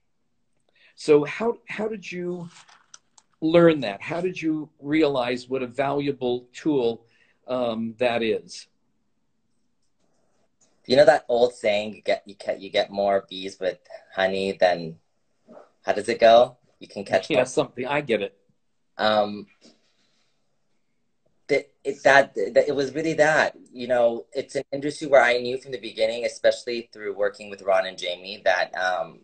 So 0.95 1.25
how 1.25 1.59
how 1.69 1.89
did 1.89 2.11
you 2.11 2.49
learn 3.41 3.81
that? 3.81 4.03
How 4.03 4.21
did 4.21 4.41
you 4.41 4.69
realize 4.81 5.49
what 5.49 5.63
a 5.63 5.67
valuable 5.67 6.47
tool 6.53 7.05
um, 7.47 7.95
that 7.99 8.23
is? 8.23 8.67
you 10.89 10.97
know 10.97 11.05
that 11.05 11.25
old 11.29 11.55
saying 11.55 11.95
you 11.95 12.01
get 12.01 12.23
you 12.25 12.35
get 12.35 12.61
you 12.61 12.71
get 12.71 12.91
more 12.91 13.27
bees 13.29 13.61
with 13.61 13.79
honey 14.15 14.53
than 14.53 14.97
how 15.85 15.93
does 15.93 16.09
it 16.09 16.19
go 16.19 16.57
you 16.81 16.89
can 16.89 17.05
catch 17.05 17.31
yeah 17.31 17.45
something 17.45 17.87
i 17.87 18.01
get 18.01 18.23
it 18.23 18.35
um 18.97 19.47
that 21.49 21.71
it, 21.85 22.03
that 22.05 22.35
that 22.35 22.69
it 22.69 22.75
was 22.75 22.95
really 22.95 23.15
that 23.15 23.55
you 23.73 23.89
know 23.89 24.27
it's 24.33 24.55
an 24.55 24.65
industry 24.73 25.07
where 25.07 25.23
i 25.23 25.39
knew 25.39 25.59
from 25.59 25.73
the 25.73 25.81
beginning 25.81 26.25
especially 26.25 26.89
through 26.93 27.15
working 27.15 27.51
with 27.51 27.63
ron 27.63 27.87
and 27.87 27.99
jamie 27.99 28.41
that 28.45 28.75
um 28.77 29.21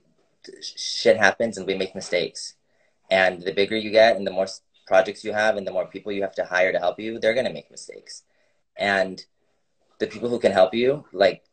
shit 0.62 1.16
happens 1.16 1.56
and 1.56 1.66
we 1.66 1.74
make 1.74 1.94
mistakes 1.94 2.54
and 3.10 3.42
the 3.42 3.52
bigger 3.52 3.76
you 3.76 3.90
get 3.90 4.16
and 4.16 4.26
the 4.26 4.30
more 4.30 4.46
projects 4.87 5.24
you 5.24 5.32
have 5.32 5.56
and 5.56 5.66
the 5.66 5.72
more 5.72 5.87
people 5.87 6.12
you 6.12 6.22
have 6.22 6.34
to 6.34 6.44
hire 6.44 6.72
to 6.72 6.78
help 6.78 7.00
you 7.00 7.18
they're 7.18 7.34
going 7.34 7.46
to 7.46 7.52
make 7.52 7.70
mistakes 7.70 8.22
and 8.76 9.24
the 9.98 10.06
people 10.06 10.28
who 10.28 10.38
can 10.38 10.52
help 10.52 10.74
you 10.74 11.04
like 11.12 11.44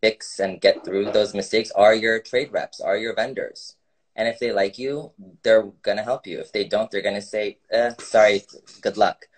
fix 0.00 0.38
and 0.38 0.60
get 0.60 0.84
through 0.84 1.10
those 1.12 1.34
mistakes 1.34 1.70
are 1.72 1.94
your 1.94 2.20
trade 2.20 2.52
reps, 2.52 2.80
are 2.80 2.96
your 2.96 3.14
vendors. 3.14 3.76
And 4.16 4.28
if 4.28 4.38
they 4.38 4.52
like 4.52 4.78
you, 4.78 5.12
they're 5.42 5.70
gonna 5.82 6.02
help 6.02 6.26
you. 6.26 6.40
If 6.40 6.52
they 6.52 6.64
don't, 6.64 6.90
they're 6.90 7.02
gonna 7.02 7.22
say, 7.22 7.58
eh, 7.70 7.92
"Sorry, 8.00 8.44
good 8.80 8.96
luck." 8.96 9.28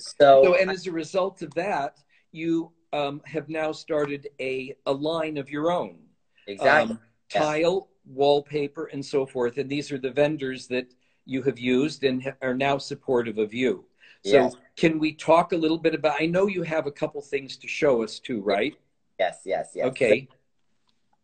So, 0.00 0.42
so, 0.44 0.54
and 0.54 0.70
as 0.70 0.86
a 0.86 0.92
result 0.92 1.42
of 1.42 1.52
that, 1.54 1.98
you 2.32 2.72
um, 2.92 3.20
have 3.24 3.48
now 3.48 3.72
started 3.72 4.28
a 4.40 4.74
a 4.86 4.92
line 4.92 5.36
of 5.36 5.50
your 5.50 5.70
own. 5.70 5.98
Exactly. 6.46 6.94
Um, 6.94 7.00
tile, 7.28 7.88
wallpaper, 8.06 8.86
and 8.86 9.04
so 9.04 9.26
forth. 9.26 9.58
And 9.58 9.70
these 9.70 9.92
are 9.92 9.98
the 9.98 10.10
vendors 10.10 10.66
that 10.68 10.92
you 11.24 11.42
have 11.42 11.58
used 11.58 12.02
and 12.04 12.34
are 12.42 12.54
now 12.54 12.78
supportive 12.78 13.38
of 13.38 13.54
you. 13.54 13.84
So, 14.24 14.32
yes. 14.32 14.56
can 14.76 14.98
we 14.98 15.14
talk 15.14 15.52
a 15.52 15.56
little 15.56 15.78
bit 15.78 15.94
about? 15.94 16.20
I 16.20 16.26
know 16.26 16.46
you 16.46 16.62
have 16.62 16.86
a 16.86 16.92
couple 16.92 17.22
things 17.22 17.56
to 17.58 17.68
show 17.68 18.02
us 18.02 18.18
too, 18.18 18.40
right? 18.42 18.74
Yes, 19.18 19.40
yes, 19.44 19.70
yes. 19.74 19.86
Okay. 19.86 20.28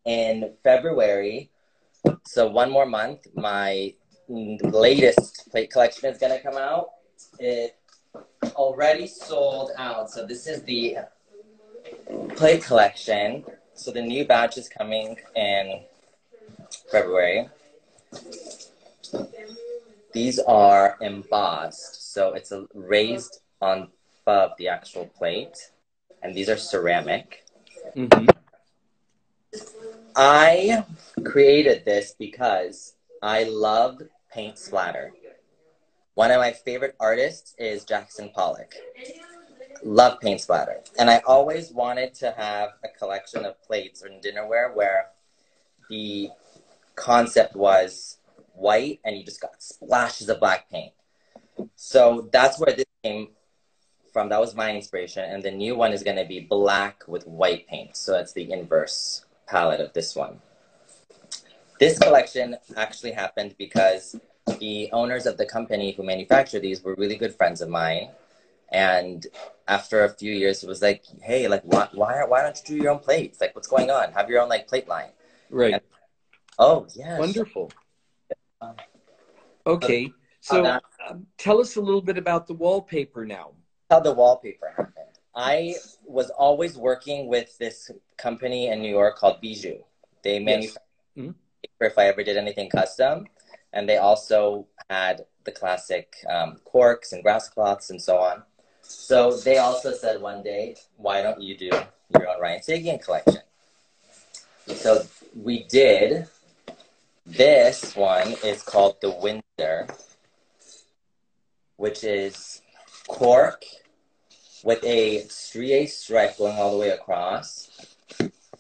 In 0.05 0.53
February, 0.63 1.51
so 2.27 2.47
one 2.47 2.71
more 2.71 2.87
month, 2.87 3.27
my 3.35 3.95
latest 4.29 5.51
plate 5.51 5.71
collection 5.71 6.09
is 6.11 6.19
going 6.19 6.33
to 6.33 6.43
come 6.43 6.57
out. 6.57 6.91
It 7.39 7.77
already 8.55 9.07
sold 9.07 9.71
out. 9.77 10.11
So 10.11 10.27
this 10.27 10.47
is 10.47 10.63
the 10.63 10.99
plate 12.37 12.63
collection. 12.63 13.45
So 13.75 13.91
the 13.91 14.03
new 14.03 14.25
batch 14.25 14.57
is 14.59 14.69
coming 14.69 15.17
in 15.35 15.81
February. 16.91 17.49
These 20.13 20.39
are 20.41 20.97
embossed. 21.01 22.13
So 22.13 22.33
it's 22.33 22.53
raised 22.75 23.41
on 23.61 23.89
above 24.23 24.53
the 24.59 24.69
actual 24.69 25.07
plate. 25.07 25.57
And 26.23 26.35
these 26.35 26.49
are 26.49 26.57
ceramic. 26.57 27.45
Mm-hmm. 27.95 28.27
I 30.17 30.85
created 31.25 31.85
this 31.85 32.15
because 32.19 32.95
I 33.23 33.45
love 33.45 34.03
paint 34.33 34.59
splatter. 34.59 35.13
One 36.17 36.31
of 36.31 36.41
my 36.41 36.53
favorite 36.53 36.97
artists 36.99 37.55
is 37.59 37.85
Jackson 37.85 38.31
Pollock. 38.35 38.75
Love 39.85 40.19
paint 40.19 40.41
splatter. 40.41 40.81
And 40.99 41.11
I 41.11 41.19
always 41.27 41.71
wanted 41.73 42.15
to 42.15 42.31
have 42.31 42.71
a 42.83 42.89
collection 42.89 43.45
of 43.45 43.63
plates 43.63 44.03
or 44.03 44.09
dinnerware 44.09 44.75
where 44.75 45.09
the 45.91 46.31
concept 46.95 47.55
was 47.55 48.17
white 48.55 49.01
and 49.05 49.15
you 49.15 49.25
just 49.25 49.43
got 49.43 49.63
splashes 49.63 50.31
of 50.31 50.41
black 50.41 50.71
paint. 50.71 50.95
So 51.75 52.31
that's 52.33 52.59
where 52.59 52.75
this 52.75 52.87
came 53.05 53.29
from. 54.11 54.31
That 54.31 54.41
was 54.41 54.55
my 54.55 54.75
inspiration. 54.75 55.23
And 55.23 55.43
the 55.43 55.51
new 55.51 55.77
one 55.77 55.93
is 55.93 56.03
going 56.03 56.17
to 56.17 56.25
be 56.25 56.41
black 56.41 57.07
with 57.07 57.27
white 57.27 57.67
paint. 57.69 57.95
So 57.95 58.13
that's 58.13 58.33
the 58.33 58.51
inverse 58.51 59.27
palette 59.47 59.83
of 59.83 59.93
this 59.93 60.17
one. 60.17 60.41
This 61.79 61.99
collection 61.99 62.57
actually 62.75 63.13
happened 63.13 63.55
because 63.59 64.17
the 64.61 64.91
owners 64.93 65.27
of 65.27 65.37
the 65.37 65.47
company 65.47 65.93
who 65.93 66.03
manufactured 66.03 66.61
these 66.61 66.83
were 66.83 66.95
really 66.95 67.17
good 67.17 67.35
friends 67.35 67.61
of 67.61 67.69
mine. 67.69 68.11
And 68.73 69.27
after 69.69 70.05
a 70.05 70.09
few 70.09 70.33
years, 70.33 70.63
it 70.63 70.69
was 70.69 70.83
like, 70.83 71.05
hey, 71.23 71.47
like, 71.49 71.63
why, 71.63 71.89
why, 71.93 72.25
why 72.27 72.43
don't 72.43 72.57
you 72.57 72.77
do 72.77 72.83
your 72.83 72.93
own 72.93 72.99
plates? 72.99 73.41
Like, 73.41 73.55
what's 73.55 73.69
going 73.69 73.91
on? 73.91 74.13
Have 74.13 74.29
your 74.29 74.43
own, 74.43 74.49
like, 74.49 74.67
plate 74.67 74.89
line. 74.89 75.11
Right. 75.51 75.75
And, 75.75 75.83
oh, 76.59 76.87
yeah. 76.95 77.19
Wonderful. 77.19 77.71
Okay. 79.67 80.13
So 80.41 80.65
um, 81.09 81.27
tell 81.39 81.61
us 81.61 81.77
a 81.77 81.81
little 81.81 82.03
bit 82.03 82.19
about 82.19 82.47
the 82.47 82.55
wallpaper 82.55 83.25
now 83.25 83.53
how 83.91 84.01
the 84.01 84.13
wallpaper 84.13 84.73
happened. 84.77 84.93
I 85.35 85.75
was 86.05 86.31
always 86.31 86.77
working 86.77 87.29
with 87.29 87.57
this 87.59 87.91
company 88.17 88.69
in 88.69 88.81
New 88.81 88.91
York 88.91 89.17
called 89.17 89.41
Bijou. 89.41 89.79
They 90.23 90.39
manufacture 90.39 90.81
yes. 91.15 91.27
mm-hmm. 91.27 91.85
if 91.85 91.99
I 91.99 92.07
ever 92.07 92.25
did 92.25 92.37
anything 92.37 92.71
custom, 92.71 93.27
and 93.77 93.87
they 93.87 93.99
also 93.99 94.67
had 94.89 95.27
the 95.45 95.53
classic 95.53 96.17
um, 96.31 96.57
corks 96.65 97.13
and 97.13 97.23
grass 97.23 97.47
cloths 97.51 97.91
and 97.91 98.01
so 98.01 98.17
on. 98.17 98.43
So 98.81 99.37
they 99.37 99.59
also 99.59 99.93
said 99.93 100.23
one 100.23 100.43
day, 100.43 100.77
why 100.97 101.21
don't 101.21 101.43
you 101.43 101.59
do 101.59 101.67
your 101.67 102.29
own 102.29 102.41
Ryan 102.41 102.61
Saghian 102.61 103.05
collection? 103.05 103.43
So 104.67 105.05
we 105.35 105.65
did. 105.65 106.27
This 107.27 107.95
one 107.95 108.35
is 108.43 108.63
called 108.63 108.97
the 109.03 109.11
Windsor, 109.11 109.89
which 111.77 112.03
is 112.03 112.63
cork 113.09 113.63
with 114.65 114.83
a 114.85 115.25
strié 115.25 115.87
stripe 115.87 116.39
going 116.39 116.57
all 116.57 116.73
the 116.73 116.79
way 116.79 116.91
across. 116.91 117.69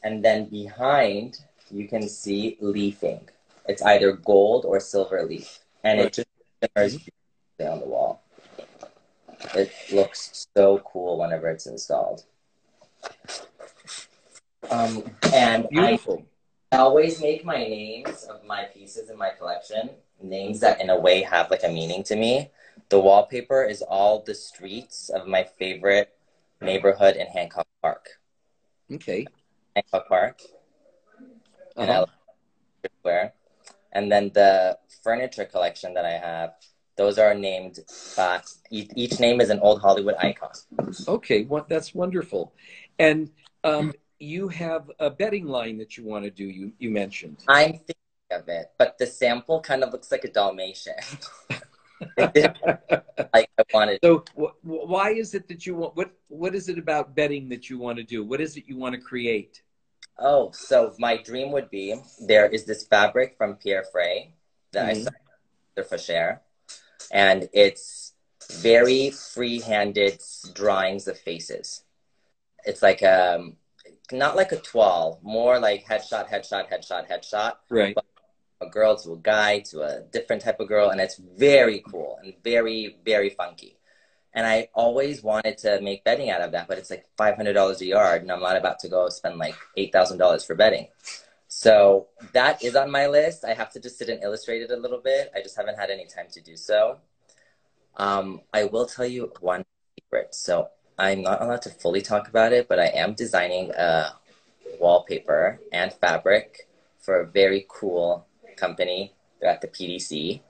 And 0.02 0.22
then 0.22 0.50
behind, 0.50 1.38
you 1.70 1.88
can 1.88 2.06
see 2.06 2.58
leafing. 2.60 3.26
It's 3.68 3.82
either 3.82 4.12
gold 4.12 4.64
or 4.64 4.80
silver 4.80 5.22
leaf. 5.24 5.60
And 5.84 6.00
it 6.00 6.12
just 6.12 6.28
shimmers 6.76 6.98
on 7.60 7.80
the 7.80 7.86
wall. 7.86 8.22
It 9.54 9.72
looks 9.92 10.46
so 10.56 10.78
cool 10.78 11.18
whenever 11.18 11.48
it's 11.48 11.66
installed. 11.66 12.24
Um, 14.70 15.04
and 15.32 15.68
Beautiful. 15.68 16.24
I 16.72 16.78
always 16.78 17.20
make 17.20 17.44
my 17.44 17.58
names 17.58 18.24
of 18.24 18.44
my 18.44 18.64
pieces 18.64 19.08
in 19.08 19.16
my 19.16 19.30
collection 19.30 19.90
names 20.22 20.60
that 20.60 20.80
in 20.80 20.90
a 20.90 20.98
way 20.98 21.22
have 21.22 21.50
like 21.50 21.62
a 21.62 21.68
meaning 21.68 22.02
to 22.04 22.16
me. 22.16 22.50
The 22.88 23.00
wallpaper 23.00 23.64
is 23.64 23.82
all 23.82 24.22
the 24.22 24.34
streets 24.34 25.08
of 25.08 25.26
my 25.26 25.44
favorite 25.44 26.14
neighborhood 26.60 27.16
in 27.16 27.26
Hancock 27.26 27.66
Park. 27.82 28.08
Okay. 28.92 29.26
Hancock 29.74 30.08
Park. 30.08 30.40
Uh-huh. 31.76 32.06
Where, 33.02 33.32
and 33.92 34.10
then 34.10 34.30
the 34.34 34.78
furniture 35.02 35.44
collection 35.44 35.94
that 35.94 36.04
I 36.04 36.12
have, 36.12 36.54
those 36.96 37.18
are 37.18 37.34
named. 37.34 37.80
Uh, 38.16 38.38
each 38.70 39.20
name 39.20 39.40
is 39.40 39.50
an 39.50 39.60
old 39.60 39.80
Hollywood 39.80 40.16
icon. 40.18 40.50
Okay, 41.06 41.44
well, 41.44 41.66
that's 41.68 41.94
wonderful. 41.94 42.54
And 42.98 43.30
um, 43.64 43.92
you 44.18 44.48
have 44.48 44.90
a 44.98 45.10
bedding 45.10 45.46
line 45.46 45.78
that 45.78 45.96
you 45.96 46.04
want 46.04 46.24
to 46.24 46.30
do. 46.30 46.44
You 46.44 46.72
you 46.78 46.90
mentioned. 46.90 47.44
I'm 47.48 47.72
thinking 47.72 47.94
of 48.30 48.48
it, 48.48 48.72
but 48.78 48.98
the 48.98 49.06
sample 49.06 49.60
kind 49.60 49.84
of 49.84 49.92
looks 49.92 50.10
like 50.10 50.24
a 50.24 50.30
Dalmatian. 50.30 50.94
like 52.18 53.50
I 53.58 53.64
wanted. 53.72 53.98
So 54.02 54.24
wh- 54.34 54.64
why 54.64 55.10
is 55.10 55.34
it 55.34 55.48
that 55.48 55.66
you 55.66 55.76
want? 55.76 55.96
What 55.96 56.10
What 56.28 56.54
is 56.54 56.68
it 56.68 56.78
about 56.78 57.14
bedding 57.14 57.48
that 57.50 57.68
you 57.68 57.78
want 57.78 57.98
to 57.98 58.04
do? 58.04 58.24
What 58.24 58.40
is 58.40 58.56
it 58.56 58.64
you 58.66 58.76
want 58.76 58.94
to 58.94 59.00
create? 59.00 59.62
Oh, 60.18 60.50
so 60.52 60.94
my 60.98 61.16
dream 61.16 61.52
would 61.52 61.70
be 61.70 61.94
there 62.20 62.46
is 62.46 62.64
this 62.64 62.86
fabric 62.86 63.36
from 63.36 63.56
Pierre 63.56 63.84
Frey 63.84 64.32
that 64.72 64.86
Mhm. 64.86 64.90
I 64.90 64.94
saw 65.02 65.10
the 65.74 65.82
Frachère, 65.82 66.40
and 67.10 67.48
it's 67.52 68.14
very 68.50 69.10
free-handed 69.10 70.22
drawings 70.54 71.06
of 71.08 71.18
faces. 71.18 71.84
It's 72.64 72.82
like 72.82 73.02
um, 73.02 73.58
not 74.10 74.36
like 74.36 74.52
a 74.52 74.56
toile, 74.60 75.18
more 75.22 75.58
like 75.58 75.84
headshot, 75.84 76.28
headshot, 76.28 76.70
headshot, 76.70 77.08
headshot. 77.08 77.56
Right. 77.68 77.96
A 78.62 78.66
girl 78.66 78.96
to 78.96 79.12
a 79.12 79.18
guy 79.18 79.60
to 79.70 79.82
a 79.82 80.00
different 80.00 80.42
type 80.42 80.60
of 80.60 80.68
girl, 80.68 80.88
and 80.88 81.00
it's 81.00 81.16
very 81.16 81.80
cool 81.90 82.18
and 82.22 82.34
very 82.42 82.98
very 83.04 83.30
funky. 83.30 83.75
And 84.36 84.46
I 84.46 84.68
always 84.74 85.22
wanted 85.24 85.58
to 85.58 85.80
make 85.80 86.04
bedding 86.04 86.30
out 86.30 86.42
of 86.42 86.52
that, 86.52 86.68
but 86.68 86.78
it's 86.78 86.90
like 86.90 87.06
five 87.16 87.36
hundred 87.36 87.54
dollars 87.54 87.80
a 87.80 87.86
yard, 87.86 88.22
and 88.22 88.30
I'm 88.30 88.40
not 88.40 88.56
about 88.56 88.78
to 88.80 88.88
go 88.88 89.08
spend 89.08 89.38
like 89.38 89.56
eight 89.76 89.92
thousand 89.92 90.18
dollars 90.18 90.44
for 90.44 90.54
bedding. 90.54 90.86
So 91.48 92.08
that 92.32 92.62
is 92.62 92.76
on 92.76 92.90
my 92.90 93.06
list. 93.06 93.44
I 93.44 93.54
have 93.54 93.72
to 93.72 93.80
just 93.80 93.98
sit 93.98 94.10
and 94.10 94.22
illustrate 94.22 94.62
it 94.62 94.70
a 94.70 94.76
little 94.76 95.00
bit. 95.00 95.32
I 95.34 95.40
just 95.40 95.56
haven't 95.56 95.78
had 95.78 95.90
any 95.90 96.06
time 96.06 96.26
to 96.32 96.40
do 96.40 96.56
so. 96.56 96.98
Um, 97.96 98.42
I 98.52 98.64
will 98.64 98.86
tell 98.86 99.06
you 99.06 99.32
one 99.40 99.64
secret. 99.98 100.34
So 100.34 100.68
I'm 100.98 101.22
not 101.22 101.42
allowed 101.42 101.62
to 101.62 101.70
fully 101.70 102.02
talk 102.02 102.28
about 102.28 102.52
it, 102.52 102.68
but 102.68 102.78
I 102.78 102.86
am 102.86 103.14
designing 103.14 103.70
a 103.70 104.12
wallpaper 104.80 105.60
and 105.72 105.92
fabric 105.92 106.68
for 106.98 107.20
a 107.20 107.26
very 107.26 107.66
cool 107.68 108.26
company. 108.56 109.14
They're 109.40 109.50
at 109.50 109.60
the 109.60 109.68
PDC. 109.68 110.40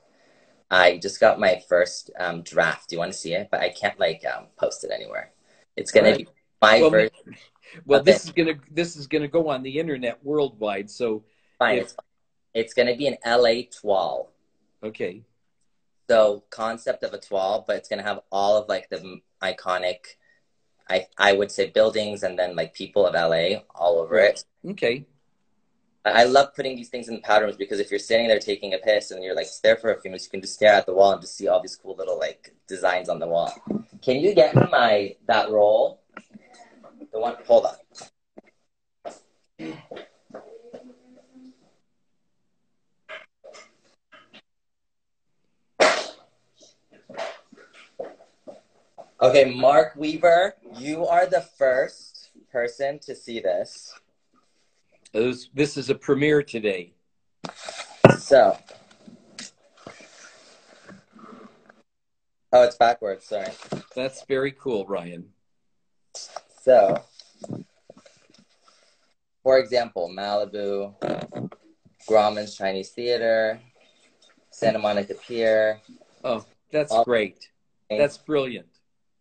I 0.69 0.97
just 0.97 1.19
got 1.19 1.39
my 1.39 1.61
first 1.69 2.11
um, 2.19 2.41
draft. 2.41 2.89
Do 2.89 2.95
you 2.95 2.99
want 2.99 3.11
to 3.13 3.17
see 3.17 3.33
it? 3.33 3.47
But 3.49 3.61
I 3.61 3.69
can't 3.69 3.99
like 3.99 4.23
um, 4.25 4.47
post 4.57 4.83
it 4.83 4.91
anywhere. 4.93 5.31
It's 5.75 5.91
gonna 5.91 6.09
Right. 6.09 6.17
be 6.17 6.27
my 6.61 6.81
Well, 6.81 6.89
version. 6.89 7.11
Well, 7.85 8.01
this 8.01 8.23
is 8.25 8.31
gonna 8.31 8.55
this 8.71 8.95
is 8.95 9.07
gonna 9.07 9.27
go 9.27 9.49
on 9.49 9.61
the 9.61 9.77
internet 9.79 10.23
worldwide. 10.23 10.89
So 10.89 11.23
Fine. 11.59 11.77
if- 11.77 11.83
It's, 11.83 11.93
fine. 11.93 12.05
it's 12.53 12.73
gonna 12.73 12.95
be 12.95 13.07
an 13.07 13.17
LA 13.25 13.63
toile. 13.69 14.31
okay, 14.83 15.23
So 16.09 16.43
concept 16.49 17.03
of 17.03 17.13
a 17.13 17.19
toile, 17.19 17.63
but 17.67 17.75
it's 17.77 17.89
gonna 17.89 18.03
have 18.03 18.21
all 18.31 18.57
of 18.57 18.67
like 18.69 18.89
the 18.89 19.19
iconic, 19.41 19.99
I 20.89 21.07
I 21.17 21.33
would 21.33 21.51
say 21.51 21.69
buildings 21.69 22.23
and 22.23 22.39
then 22.39 22.55
like 22.55 22.73
people 22.73 23.05
of 23.05 23.13
LA 23.13 23.63
all 23.75 23.99
over 23.99 24.17
it. 24.17 24.43
okay, 24.65 25.05
I 26.15 26.23
love 26.23 26.53
putting 26.55 26.75
these 26.75 26.89
things 26.89 27.09
in 27.09 27.21
rooms 27.27 27.55
because 27.55 27.79
if 27.79 27.89
you're 27.89 27.99
standing 27.99 28.27
there 28.27 28.39
taking 28.39 28.73
a 28.73 28.77
piss 28.77 29.11
and 29.11 29.23
you're 29.23 29.35
like 29.35 29.47
there 29.63 29.75
for 29.77 29.91
a 29.91 30.01
few 30.01 30.11
minutes, 30.11 30.25
you 30.25 30.31
can 30.31 30.41
just 30.41 30.53
stare 30.53 30.73
at 30.73 30.85
the 30.85 30.93
wall 30.93 31.11
and 31.11 31.21
just 31.21 31.35
see 31.35 31.47
all 31.47 31.61
these 31.61 31.75
cool 31.75 31.95
little 31.95 32.17
like 32.19 32.53
designs 32.67 33.09
on 33.09 33.19
the 33.19 33.27
wall. 33.27 33.53
Can 34.01 34.17
you 34.17 34.33
get 34.33 34.55
my 34.55 35.15
that 35.27 35.49
roll? 35.49 36.01
The 37.11 37.19
one. 37.19 37.35
Hold 37.47 37.65
on. 37.65 37.75
Okay, 49.19 49.45
Mark 49.45 49.95
Weaver, 49.95 50.53
you 50.77 51.07
are 51.07 51.25
the 51.25 51.41
first 51.41 52.29
person 52.51 52.99
to 52.99 53.15
see 53.15 53.39
this. 53.39 53.91
This, 55.25 55.49
this 55.53 55.77
is 55.77 55.89
a 55.89 55.95
premiere 55.95 56.43
today. 56.43 56.93
So. 58.19 58.57
Oh, 62.53 62.63
it's 62.63 62.77
backwards. 62.77 63.25
Sorry. 63.25 63.51
That's 63.95 64.23
very 64.25 64.51
cool, 64.53 64.85
Ryan. 64.85 65.29
So, 66.63 67.03
for 69.43 69.59
example, 69.59 70.09
Malibu, 70.13 70.93
Grauman's 72.07 72.55
Chinese 72.55 72.89
Theater, 72.91 73.59
Santa 74.49 74.79
Monica 74.79 75.13
Pier. 75.13 75.81
Oh, 76.23 76.45
that's 76.71 76.91
Oh. 76.91 77.03
great. 77.03 77.49
That's 77.89 78.17
brilliant. 78.17 78.67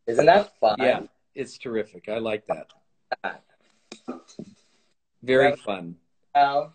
Isn't 0.07 0.27
that 0.27 0.59
fun? 0.59 0.77
Yeah, 0.79 1.03
it's 1.35 1.59
terrific. 1.59 2.09
I 2.09 2.19
like 2.19 2.45
that. 2.47 3.46
Very 5.27 5.51
Yeah. 5.51 5.57
fun. 5.57 5.97
Well, 6.33 6.73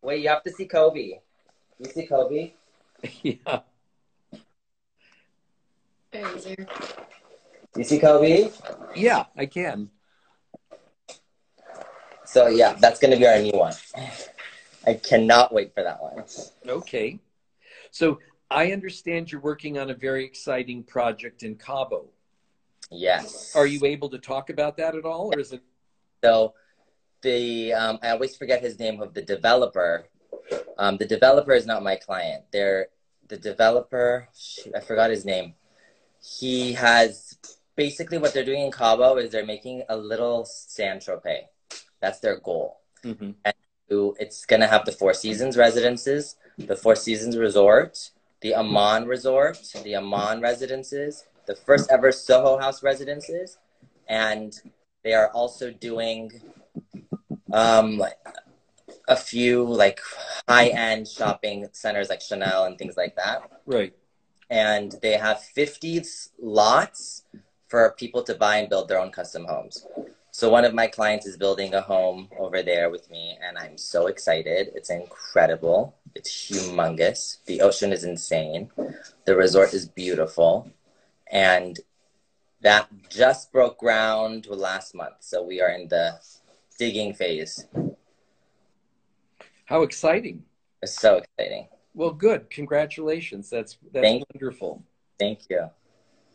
wait, 0.00 0.22
you 0.22 0.30
have 0.30 0.42
to 0.44 0.50
see 0.50 0.66
Kobe. 0.66 1.20
You 1.78 1.86
see 1.90 2.06
Kobe? 2.06 2.52
yeah. 3.22 3.60
You 7.76 7.84
see 7.84 7.98
Kobe? 7.98 8.50
Yeah, 8.96 9.26
I 9.36 9.44
can. 9.44 9.90
So 12.24 12.46
yeah, 12.48 12.72
that's 12.80 12.98
gonna 12.98 13.18
be 13.18 13.26
our 13.26 13.38
new 13.38 13.52
one. 13.52 13.74
I 14.86 14.94
cannot 14.94 15.52
wait 15.52 15.74
for 15.74 15.82
that 15.82 16.02
one. 16.02 16.24
Okay. 16.66 17.18
So 17.90 18.18
I 18.50 18.72
understand 18.72 19.30
you're 19.30 19.42
working 19.42 19.78
on 19.78 19.90
a 19.90 19.94
very 19.94 20.24
exciting 20.24 20.84
project 20.84 21.42
in 21.42 21.56
Cabo. 21.56 22.08
Yes. 22.90 23.54
Are 23.54 23.66
you 23.66 23.84
able 23.84 24.08
to 24.08 24.18
talk 24.18 24.48
about 24.48 24.78
that 24.78 24.94
at 24.94 25.04
all, 25.04 25.34
or 25.34 25.38
is 25.38 25.52
it? 25.52 25.60
So 26.24 26.54
the 27.22 27.72
um, 27.72 27.98
I 28.02 28.10
always 28.10 28.36
forget 28.36 28.62
his 28.62 28.78
name 28.78 29.00
of 29.00 29.14
the 29.14 29.22
developer. 29.22 30.06
Um, 30.78 30.96
the 30.96 31.06
developer 31.06 31.52
is 31.52 31.66
not 31.66 31.82
my 31.82 31.96
client. 31.96 32.44
They're 32.52 32.88
the 33.28 33.36
developer. 33.36 34.28
Shoot, 34.36 34.74
I 34.74 34.80
forgot 34.80 35.10
his 35.10 35.24
name. 35.24 35.54
He 36.22 36.72
has 36.74 37.38
basically 37.76 38.18
what 38.18 38.34
they're 38.34 38.44
doing 38.44 38.62
in 38.62 38.72
Cabo 38.72 39.16
is 39.16 39.30
they're 39.30 39.46
making 39.46 39.82
a 39.88 39.96
little 39.96 40.44
San 40.44 40.98
Tropez. 40.98 41.44
That's 42.00 42.20
their 42.20 42.38
goal. 42.40 42.80
Mhm. 43.04 43.34
who 43.88 44.14
it's 44.20 44.46
going 44.46 44.60
to 44.60 44.68
have 44.68 44.84
the 44.84 44.92
Four 44.92 45.12
Seasons 45.12 45.56
residences, 45.56 46.36
the 46.58 46.76
Four 46.76 46.94
Seasons 46.94 47.36
Resort, 47.36 48.10
the 48.40 48.54
Aman 48.54 49.06
Resort, 49.06 49.58
the 49.82 49.96
Aman 49.96 50.40
Residences, 50.40 51.24
the 51.46 51.56
first 51.56 51.90
ever 51.90 52.12
Soho 52.12 52.56
House 52.58 52.84
Residences, 52.84 53.58
and 54.06 54.60
they 55.02 55.12
are 55.12 55.28
also 55.32 55.72
doing 55.72 56.40
um, 57.52 58.02
a 59.08 59.16
few 59.16 59.64
like 59.64 60.00
high 60.48 60.68
end 60.68 61.08
shopping 61.08 61.66
centers 61.72 62.08
like 62.08 62.20
Chanel 62.20 62.64
and 62.64 62.78
things 62.78 62.96
like 62.96 63.16
that. 63.16 63.50
Right. 63.66 63.94
And 64.48 64.94
they 65.02 65.16
have 65.16 65.42
50 65.42 66.02
lots 66.40 67.24
for 67.68 67.92
people 67.92 68.22
to 68.24 68.34
buy 68.34 68.56
and 68.56 68.68
build 68.68 68.88
their 68.88 69.00
own 69.00 69.10
custom 69.10 69.44
homes. 69.44 69.86
So 70.32 70.48
one 70.48 70.64
of 70.64 70.74
my 70.74 70.86
clients 70.86 71.26
is 71.26 71.36
building 71.36 71.74
a 71.74 71.80
home 71.80 72.28
over 72.38 72.62
there 72.62 72.88
with 72.88 73.10
me, 73.10 73.36
and 73.42 73.58
I'm 73.58 73.76
so 73.76 74.06
excited. 74.06 74.70
It's 74.74 74.90
incredible. 74.90 75.96
It's 76.14 76.30
humongous. 76.30 77.44
The 77.46 77.60
ocean 77.60 77.92
is 77.92 78.04
insane. 78.04 78.70
The 79.24 79.36
resort 79.36 79.74
is 79.74 79.88
beautiful, 79.88 80.70
and 81.30 81.78
that 82.60 82.88
just 83.08 83.50
broke 83.50 83.78
ground 83.78 84.46
last 84.46 84.94
month. 84.94 85.16
So 85.20 85.42
we 85.42 85.60
are 85.60 85.70
in 85.70 85.88
the 85.88 86.18
digging 86.80 87.12
phase. 87.12 87.66
How 89.66 89.82
exciting. 89.82 90.42
It's 90.80 90.98
so 90.98 91.18
exciting. 91.18 91.68
Well, 91.92 92.10
good. 92.10 92.48
Congratulations. 92.48 93.50
That's 93.50 93.76
that's 93.92 94.02
Thank- 94.04 94.24
wonderful. 94.32 94.82
Thank 95.18 95.40
you. 95.50 95.68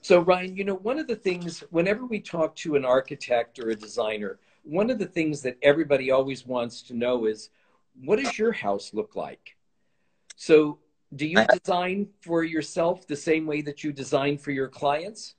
So, 0.02 0.20
Ryan, 0.20 0.56
you 0.56 0.64
know, 0.64 0.76
one 0.76 1.00
of 1.00 1.08
the 1.08 1.16
things, 1.16 1.62
whenever 1.72 2.06
we 2.06 2.20
talk 2.20 2.56
to 2.58 2.76
an 2.76 2.86
architect 2.86 3.58
or 3.58 3.70
a 3.72 3.76
designer, 3.76 4.38
one 4.62 4.92
of 4.92 5.00
the 5.00 5.08
things 5.08 5.42
that 5.42 5.58
everybody 5.64 6.12
always 6.12 6.46
wants 6.46 6.84
to 6.84 6.94
know 6.94 7.26
is 7.26 7.50
what 8.04 8.20
does 8.20 8.38
your 8.38 8.52
house 8.52 8.94
look 8.94 9.16
like? 9.16 9.56
So, 10.36 10.78
do 11.16 11.26
you 11.26 11.44
design 11.48 12.08
for 12.22 12.44
yourself 12.44 13.08
the 13.08 13.16
same 13.16 13.48
way 13.48 13.62
that 13.64 13.84
you 13.84 13.92
design 13.92 14.38
for 14.38 14.52
your 14.52 14.68
clients? 14.68 15.34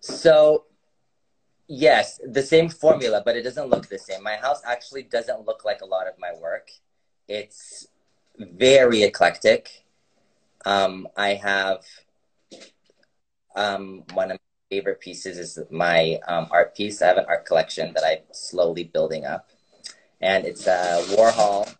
So, 0.00 0.64
yes, 1.68 2.18
the 2.24 2.42
same 2.42 2.68
formula, 2.68 3.22
but 3.24 3.36
it 3.36 3.42
doesn't 3.42 3.68
look 3.68 3.88
the 3.88 3.98
same. 3.98 4.22
My 4.22 4.36
house 4.36 4.62
actually 4.66 5.04
doesn't 5.04 5.46
look 5.46 5.64
like 5.64 5.82
a 5.82 5.86
lot 5.86 6.08
of 6.08 6.14
my 6.18 6.32
work. 6.40 6.70
It's 7.28 7.86
very 8.38 9.02
eclectic. 9.02 9.84
Um, 10.64 11.08
I 11.16 11.34
have 11.34 11.84
um, 13.54 14.04
one 14.14 14.30
of 14.30 14.38
my 14.38 14.76
favorite 14.76 15.00
pieces 15.00 15.38
is 15.38 15.58
my 15.70 16.18
um, 16.26 16.48
art 16.50 16.74
piece. 16.74 17.02
I 17.02 17.08
have 17.08 17.18
an 17.18 17.26
art 17.28 17.44
collection 17.46 17.92
that 17.94 18.04
I'm 18.04 18.24
slowly 18.32 18.84
building 18.84 19.24
up, 19.24 19.50
and 20.20 20.44
it's 20.46 20.66
a 20.66 21.02
Warhol 21.10 21.74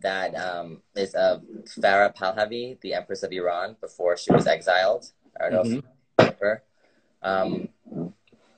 that 0.00 0.34
um, 0.34 0.82
is 0.94 1.14
of 1.14 1.42
Farah 1.64 2.14
Pahlavi, 2.14 2.80
the 2.80 2.94
Empress 2.94 3.22
of 3.22 3.32
Iran, 3.32 3.76
before 3.80 4.16
she 4.16 4.32
was 4.32 4.46
exiled. 4.46 5.10
I 5.38 5.44
don't 5.44 5.52
know 5.52 5.60
if 5.60 5.66
you 5.66 5.82
remember. 6.18 6.62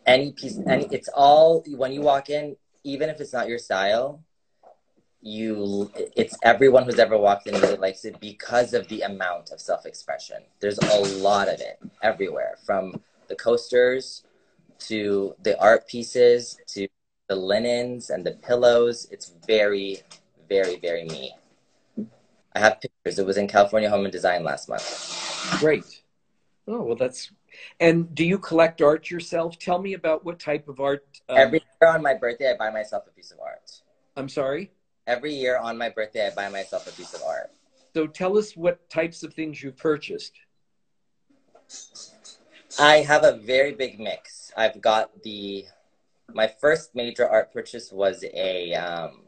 Any 0.08 0.32
piece, 0.32 0.58
any, 0.66 0.88
it's 0.90 1.10
all 1.14 1.62
when 1.68 1.92
you 1.92 2.00
walk 2.00 2.30
in, 2.30 2.56
even 2.82 3.10
if 3.10 3.20
it's 3.20 3.34
not 3.34 3.46
your 3.46 3.58
style, 3.58 4.24
you, 5.20 5.90
it's 6.16 6.36
everyone 6.42 6.84
who's 6.84 6.98
ever 6.98 7.18
walked 7.18 7.46
in 7.46 7.60
really 7.60 7.76
likes 7.76 8.04
it 8.04 8.18
because 8.18 8.72
of 8.72 8.88
the 8.88 9.02
amount 9.02 9.50
of 9.50 9.60
self-expression. 9.60 10.38
There's 10.60 10.78
a 10.78 11.00
lot 11.18 11.48
of 11.48 11.60
it 11.60 11.78
everywhere, 12.02 12.56
from 12.64 13.00
the 13.28 13.36
coasters 13.36 14.24
to 14.78 15.34
the 15.42 15.60
art 15.60 15.86
pieces 15.86 16.58
to 16.68 16.88
the 17.28 17.36
linens 17.36 18.08
and 18.08 18.24
the 18.24 18.32
pillows. 18.32 19.08
It's 19.10 19.34
very, 19.46 19.98
very, 20.48 20.76
very 20.76 21.04
me. 21.04 21.34
I 22.54 22.60
have 22.60 22.80
pictures. 22.80 23.18
It 23.18 23.26
was 23.26 23.36
in 23.36 23.48
California 23.48 23.90
Home 23.90 24.04
and 24.04 24.12
Design 24.12 24.42
last 24.42 24.68
month. 24.68 24.86
Great. 25.60 26.02
Oh 26.66 26.82
well, 26.82 26.96
that's. 26.96 27.30
And 27.80 28.14
do 28.14 28.24
you 28.24 28.38
collect 28.38 28.82
art 28.82 29.10
yourself? 29.10 29.58
Tell 29.58 29.78
me 29.78 29.94
about 29.94 30.24
what 30.24 30.38
type 30.38 30.68
of 30.68 30.80
art. 30.80 31.06
Um... 31.28 31.38
Every 31.38 31.62
year 31.80 31.90
on 31.90 32.02
my 32.02 32.14
birthday, 32.14 32.50
I 32.50 32.56
buy 32.56 32.70
myself 32.70 33.04
a 33.06 33.10
piece 33.10 33.30
of 33.30 33.40
art. 33.40 33.70
I'm 34.16 34.28
sorry. 34.28 34.72
Every 35.06 35.34
year 35.34 35.58
on 35.58 35.78
my 35.78 35.88
birthday, 35.88 36.26
I 36.26 36.30
buy 36.30 36.48
myself 36.48 36.86
a 36.86 36.92
piece 36.92 37.14
of 37.14 37.22
art. 37.22 37.50
So 37.94 38.06
tell 38.06 38.36
us 38.36 38.56
what 38.56 38.88
types 38.90 39.22
of 39.22 39.32
things 39.34 39.62
you've 39.62 39.76
purchased. 39.76 40.32
I 42.78 42.98
have 42.98 43.24
a 43.24 43.32
very 43.32 43.72
big 43.72 43.98
mix. 43.98 44.52
I've 44.56 44.80
got 44.80 45.22
the 45.22 45.64
my 46.34 46.46
first 46.46 46.94
major 46.94 47.26
art 47.26 47.52
purchase 47.52 47.90
was 47.90 48.22
a 48.34 48.74
um, 48.74 49.22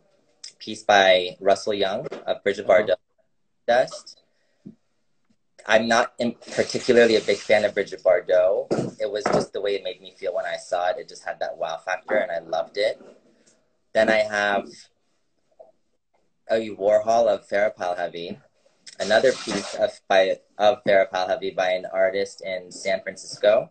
piece 0.59 0.83
by 0.83 1.37
Russell 1.41 1.75
Young 1.75 2.07
of 2.27 2.43
Brigitte 2.45 2.69
uh-huh. 2.69 2.97
Dust. 3.67 4.20
I'm 5.71 5.87
not 5.87 6.19
particularly 6.57 7.15
a 7.15 7.21
big 7.21 7.37
fan 7.39 7.65
of 7.65 7.75
Bridget 7.75 8.03
Bardot. 8.03 8.67
It 9.01 9.09
was 9.09 9.23
just 9.23 9.53
the 9.53 9.61
way 9.61 9.77
it 9.77 9.85
made 9.85 10.01
me 10.01 10.13
feel 10.19 10.35
when 10.35 10.45
I 10.45 10.57
saw 10.57 10.89
it. 10.89 10.97
It 10.99 11.09
just 11.09 11.25
had 11.25 11.39
that 11.39 11.59
wow 11.59 11.77
factor, 11.77 12.17
and 12.17 12.33
I 12.33 12.41
loved 12.41 12.77
it. 12.77 13.01
Then 13.95 14.11
I 14.11 14.17
have 14.17 14.69
a 16.51 16.71
Warhol 16.71 17.29
of 17.29 17.49
Farah 17.49 17.73
Pahlavi, 17.73 18.37
another 18.99 19.31
piece 19.31 19.77
of 19.77 19.93
by 20.09 20.41
of 20.59 20.83
Farah 20.83 21.09
Pahlavi 21.09 21.55
by 21.55 21.71
an 21.71 21.87
artist 21.87 22.43
in 22.45 22.73
San 22.73 23.01
Francisco. 23.01 23.71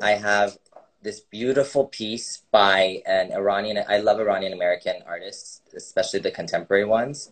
I 0.00 0.12
have 0.12 0.56
this 1.02 1.20
beautiful 1.20 1.88
piece 1.88 2.44
by 2.50 3.02
an 3.04 3.30
Iranian. 3.30 3.84
I 3.86 3.98
love 3.98 4.18
Iranian 4.18 4.54
American 4.54 5.02
artists, 5.06 5.60
especially 5.76 6.20
the 6.20 6.30
contemporary 6.30 6.86
ones. 6.86 7.30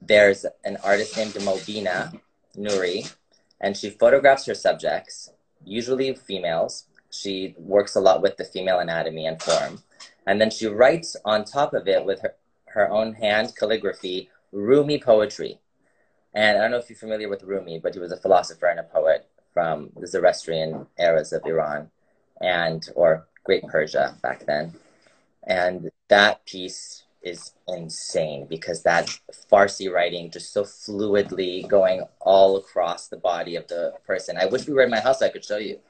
There's 0.00 0.46
an 0.64 0.76
artist 0.84 1.16
named 1.16 1.32
Mobina 1.34 2.20
Nuri, 2.56 3.12
and 3.60 3.76
she 3.76 3.90
photographs 3.90 4.46
her 4.46 4.54
subjects, 4.54 5.30
usually 5.64 6.14
females. 6.14 6.84
She 7.10 7.54
works 7.58 7.96
a 7.96 8.00
lot 8.00 8.22
with 8.22 8.36
the 8.36 8.44
female 8.44 8.78
anatomy 8.78 9.26
and 9.26 9.40
form. 9.40 9.82
And 10.26 10.40
then 10.40 10.50
she 10.50 10.66
writes 10.66 11.16
on 11.24 11.44
top 11.44 11.72
of 11.72 11.88
it 11.88 12.04
with 12.04 12.20
her, 12.20 12.34
her 12.66 12.90
own 12.90 13.14
hand 13.14 13.54
calligraphy 13.56 14.30
Rumi 14.52 14.98
poetry. 14.98 15.60
And 16.34 16.58
I 16.58 16.62
don't 16.62 16.72
know 16.72 16.78
if 16.78 16.90
you're 16.90 16.98
familiar 16.98 17.28
with 17.28 17.42
Rumi, 17.42 17.78
but 17.78 17.94
he 17.94 18.00
was 18.00 18.12
a 18.12 18.16
philosopher 18.16 18.66
and 18.66 18.80
a 18.80 18.82
poet 18.82 19.28
from 19.54 19.90
the 19.96 20.06
Zoroastrian 20.06 20.86
eras 20.98 21.32
of 21.32 21.46
Iran 21.46 21.90
and 22.40 22.86
or 22.94 23.26
Great 23.44 23.66
Persia 23.66 24.16
back 24.22 24.44
then. 24.44 24.74
And 25.44 25.90
that 26.08 26.44
piece 26.44 27.04
is 27.26 27.52
insane 27.66 28.46
because 28.48 28.84
that 28.84 29.06
Farsi 29.50 29.92
writing 29.92 30.30
just 30.30 30.52
so 30.52 30.62
fluidly 30.62 31.68
going 31.68 32.04
all 32.20 32.56
across 32.56 33.08
the 33.08 33.16
body 33.16 33.56
of 33.56 33.66
the 33.66 33.94
person. 34.06 34.38
I 34.38 34.46
wish 34.46 34.68
we 34.68 34.74
were 34.74 34.82
in 34.82 34.90
my 34.90 35.00
house 35.00 35.22
I 35.22 35.28
could 35.28 35.44
show 35.44 35.56
you. 35.56 35.80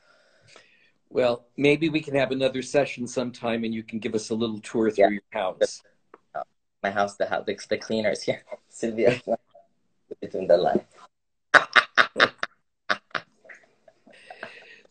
Well, 1.11 1.47
maybe 1.57 1.91
we 1.91 2.01
can 2.01 2.15
have 2.15 2.31
another 2.33 2.63
session 2.63 3.07
sometime 3.07 3.65
and 3.65 3.75
you 3.75 3.83
can 3.83 3.99
give 3.99 4.15
us 4.15 4.31
a 4.31 4.35
little 4.35 4.59
tour 4.61 4.91
through 4.91 5.05
yeah. 5.05 5.11
your 5.11 5.23
house. 5.31 5.83
Uh, 6.35 6.41
my 6.83 6.91
house, 6.91 7.17
the 7.17 7.27
house, 7.27 7.45
the, 7.47 7.57
the 7.69 7.77
cleaners 7.77 8.23
here. 8.23 8.43
Sylvia, 8.71 9.21
between 10.21 10.47
the 10.47 10.57
lines. 10.57 10.83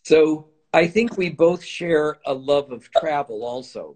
so 0.03 0.49
I 0.73 0.88
think 0.88 1.17
we 1.17 1.29
both 1.29 1.63
share 1.63 2.19
a 2.25 2.34
love 2.34 2.71
of 2.71 2.91
travel 2.91 3.43
also. 3.43 3.95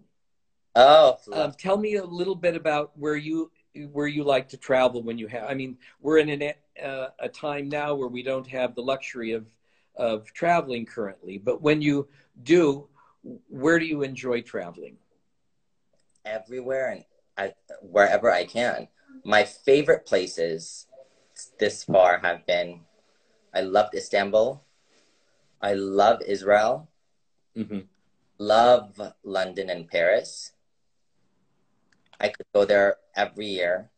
Oh, 0.76 1.18
um, 1.34 1.52
tell 1.52 1.78
me 1.78 1.96
a 1.96 2.04
little 2.04 2.36
bit 2.36 2.56
about 2.56 2.92
where 2.98 3.16
you 3.16 3.52
where 3.92 4.08
you 4.08 4.24
like 4.24 4.50
to 4.50 4.58
travel 4.58 5.02
when 5.04 5.18
you 5.18 5.28
have. 5.28 5.50
I 5.50 5.54
mean, 5.54 5.78
we're 6.02 6.18
in 6.18 6.30
an, 6.30 6.54
uh, 6.84 7.08
a 7.20 7.30
time 7.30 7.70
now 7.70 7.96
where 7.96 8.08
we 8.08 8.24
don't 8.24 8.48
have 8.48 8.76
the 8.76 8.82
luxury 8.82 9.32
of 9.32 9.46
of 9.96 10.32
traveling 10.34 10.86
currently, 10.86 11.38
but 11.38 11.62
when 11.62 11.82
you 11.82 12.08
do, 12.44 12.88
where 13.50 13.80
do 13.80 13.86
you 13.86 14.02
enjoy 14.02 14.42
traveling? 14.42 14.96
Everywhere 16.26 16.90
and 16.92 17.04
I, 17.38 17.54
wherever 17.82 18.32
I 18.32 18.46
can. 18.46 18.88
My 19.26 19.44
favorite 19.44 20.06
places 20.06 20.88
this 21.60 21.84
far 21.84 22.20
have 22.20 22.46
been. 22.46 22.82
I 23.54 23.62
loved 23.62 23.96
Istanbul. 23.96 24.64
I 25.62 25.74
love 25.74 26.22
Israel. 26.22 26.90
Mm-hmm. 27.58 27.80
Love 28.38 29.02
London 29.24 29.70
and 29.70 29.90
Paris. 29.90 30.54
I 32.20 32.30
could 32.30 32.46
go 32.54 32.66
there 32.66 32.98
every 33.16 33.48
year. 33.48 33.90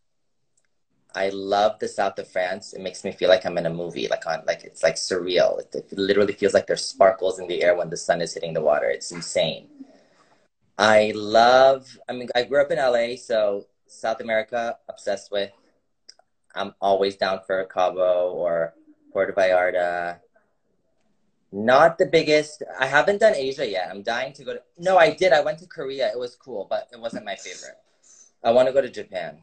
I 1.13 1.29
love 1.29 1.79
the 1.79 1.87
south 1.87 2.19
of 2.19 2.27
France. 2.27 2.73
It 2.73 2.81
makes 2.81 3.03
me 3.03 3.11
feel 3.11 3.27
like 3.27 3.45
I'm 3.45 3.57
in 3.57 3.65
a 3.65 3.73
movie, 3.73 4.07
like 4.07 4.25
on 4.27 4.43
like 4.45 4.63
it's 4.63 4.83
like 4.83 4.95
surreal. 4.95 5.59
It, 5.59 5.75
it, 5.91 5.97
literally 5.97 6.33
feels 6.33 6.53
like 6.53 6.67
there's 6.67 6.85
sparkles 6.85 7.39
in 7.39 7.47
the 7.47 7.63
air 7.63 7.75
when 7.75 7.89
the 7.89 7.97
sun 7.97 8.21
is 8.21 8.33
hitting 8.33 8.53
the 8.53 8.61
water. 8.61 8.89
It's 8.89 9.11
insane. 9.11 9.67
I 10.77 11.11
love. 11.15 11.97
I 12.07 12.13
mean, 12.13 12.29
I 12.33 12.43
grew 12.43 12.61
up 12.61 12.71
in 12.71 12.77
LA, 12.77 13.17
so 13.17 13.65
South 13.87 14.21
America, 14.21 14.77
obsessed 14.87 15.31
with. 15.31 15.51
I'm 16.55 16.73
always 16.81 17.17
down 17.17 17.41
for 17.45 17.63
Cabo 17.65 18.31
or 18.31 18.73
Puerto 19.11 19.33
Vallarta. 19.33 20.19
Not 21.51 21.97
the 21.97 22.05
biggest. 22.05 22.63
I 22.79 22.87
haven't 22.87 23.19
done 23.19 23.35
Asia 23.35 23.69
yet. 23.69 23.89
I'm 23.89 24.01
dying 24.01 24.31
to 24.33 24.43
go 24.45 24.53
to. 24.53 24.61
No, 24.77 24.97
I 24.97 25.13
did. 25.13 25.33
I 25.33 25.41
went 25.41 25.59
to 25.59 25.67
Korea. 25.67 26.09
It 26.09 26.17
was 26.17 26.35
cool, 26.35 26.67
but 26.69 26.87
it 26.93 26.99
wasn't 26.99 27.25
my 27.25 27.35
favorite. 27.35 27.77
I 28.43 28.51
want 28.51 28.67
to 28.67 28.73
go 28.73 28.81
to 28.81 28.89
Japan. 28.89 29.41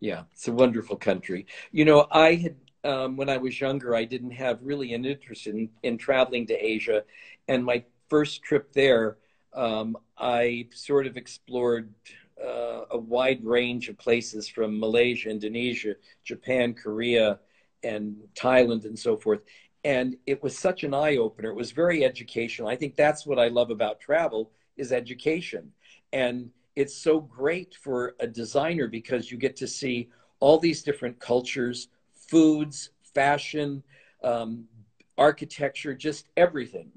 Yeah, 0.00 0.22
it's 0.32 0.48
a 0.48 0.52
wonderful 0.52 0.96
country. 0.96 1.46
You 1.70 1.84
know, 1.84 2.06
I 2.10 2.34
had 2.34 2.56
um, 2.84 3.16
when 3.16 3.28
I 3.28 3.36
was 3.36 3.60
younger, 3.60 3.94
I 3.94 4.04
didn't 4.04 4.32
have 4.32 4.58
really 4.62 4.94
an 4.94 5.04
interest 5.04 5.46
in 5.46 5.70
in 5.82 5.98
traveling 5.98 6.46
to 6.46 6.54
Asia, 6.54 7.04
and 7.48 7.64
my 7.64 7.84
first 8.08 8.42
trip 8.42 8.72
there, 8.72 9.18
um, 9.54 9.96
I 10.18 10.68
sort 10.74 11.06
of 11.06 11.16
explored 11.16 11.94
uh, 12.42 12.82
a 12.90 12.98
wide 12.98 13.44
range 13.44 13.88
of 13.88 13.96
places 13.98 14.48
from 14.48 14.80
Malaysia, 14.80 15.30
Indonesia, 15.30 15.94
Japan, 16.24 16.74
Korea, 16.74 17.38
and 17.82 18.16
Thailand, 18.34 18.84
and 18.84 18.98
so 18.98 19.16
forth. 19.16 19.42
And 19.84 20.16
it 20.26 20.42
was 20.42 20.58
such 20.58 20.84
an 20.84 20.94
eye 20.94 21.16
opener. 21.16 21.50
It 21.50 21.56
was 21.56 21.72
very 21.72 22.04
educational. 22.04 22.68
I 22.68 22.76
think 22.76 22.96
that's 22.96 23.26
what 23.26 23.38
I 23.38 23.48
love 23.48 23.70
about 23.70 24.00
travel 24.00 24.50
is 24.76 24.92
education. 24.92 25.72
And 26.12 26.50
it's 26.76 26.96
so 26.96 27.20
great 27.20 27.74
for 27.74 28.14
a 28.20 28.26
designer 28.26 28.88
because 28.88 29.30
you 29.30 29.38
get 29.38 29.56
to 29.56 29.66
see 29.66 30.08
all 30.40 30.58
these 30.58 30.82
different 30.82 31.18
cultures, 31.20 31.88
foods, 32.28 32.90
fashion, 33.14 33.82
um, 34.24 34.64
architecture, 35.18 35.94
just 35.94 36.28
everything. 36.36 36.90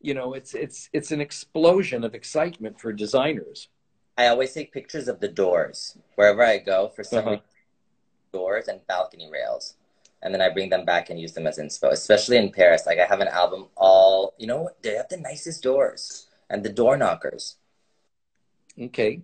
You 0.00 0.14
know, 0.14 0.34
it's 0.34 0.54
it's 0.54 0.88
it's 0.92 1.12
an 1.12 1.20
explosion 1.20 2.04
of 2.04 2.14
excitement 2.14 2.80
for 2.80 2.92
designers. 2.92 3.68
I 4.16 4.26
always 4.26 4.52
take 4.52 4.72
pictures 4.72 5.08
of 5.08 5.20
the 5.20 5.28
doors 5.28 5.96
wherever 6.14 6.44
I 6.44 6.58
go 6.58 6.88
for 6.88 7.04
some 7.04 7.26
uh-huh. 7.26 7.36
doors 8.32 8.68
and 8.68 8.86
balcony 8.86 9.28
rails. 9.30 9.76
And 10.22 10.34
then 10.34 10.42
I 10.42 10.50
bring 10.50 10.68
them 10.68 10.84
back 10.84 11.08
and 11.08 11.18
use 11.18 11.32
them 11.32 11.46
as 11.46 11.58
inspo, 11.58 11.90
especially 11.90 12.36
in 12.36 12.52
Paris. 12.52 12.84
Like 12.84 12.98
I 12.98 13.06
have 13.06 13.20
an 13.20 13.28
album 13.28 13.68
all, 13.76 14.34
you 14.36 14.46
know, 14.46 14.68
they 14.82 14.94
have 14.94 15.08
the 15.08 15.16
nicest 15.16 15.62
doors 15.62 16.26
and 16.50 16.62
the 16.62 16.68
door 16.68 16.98
knockers. 16.98 17.56
Okay. 18.78 19.22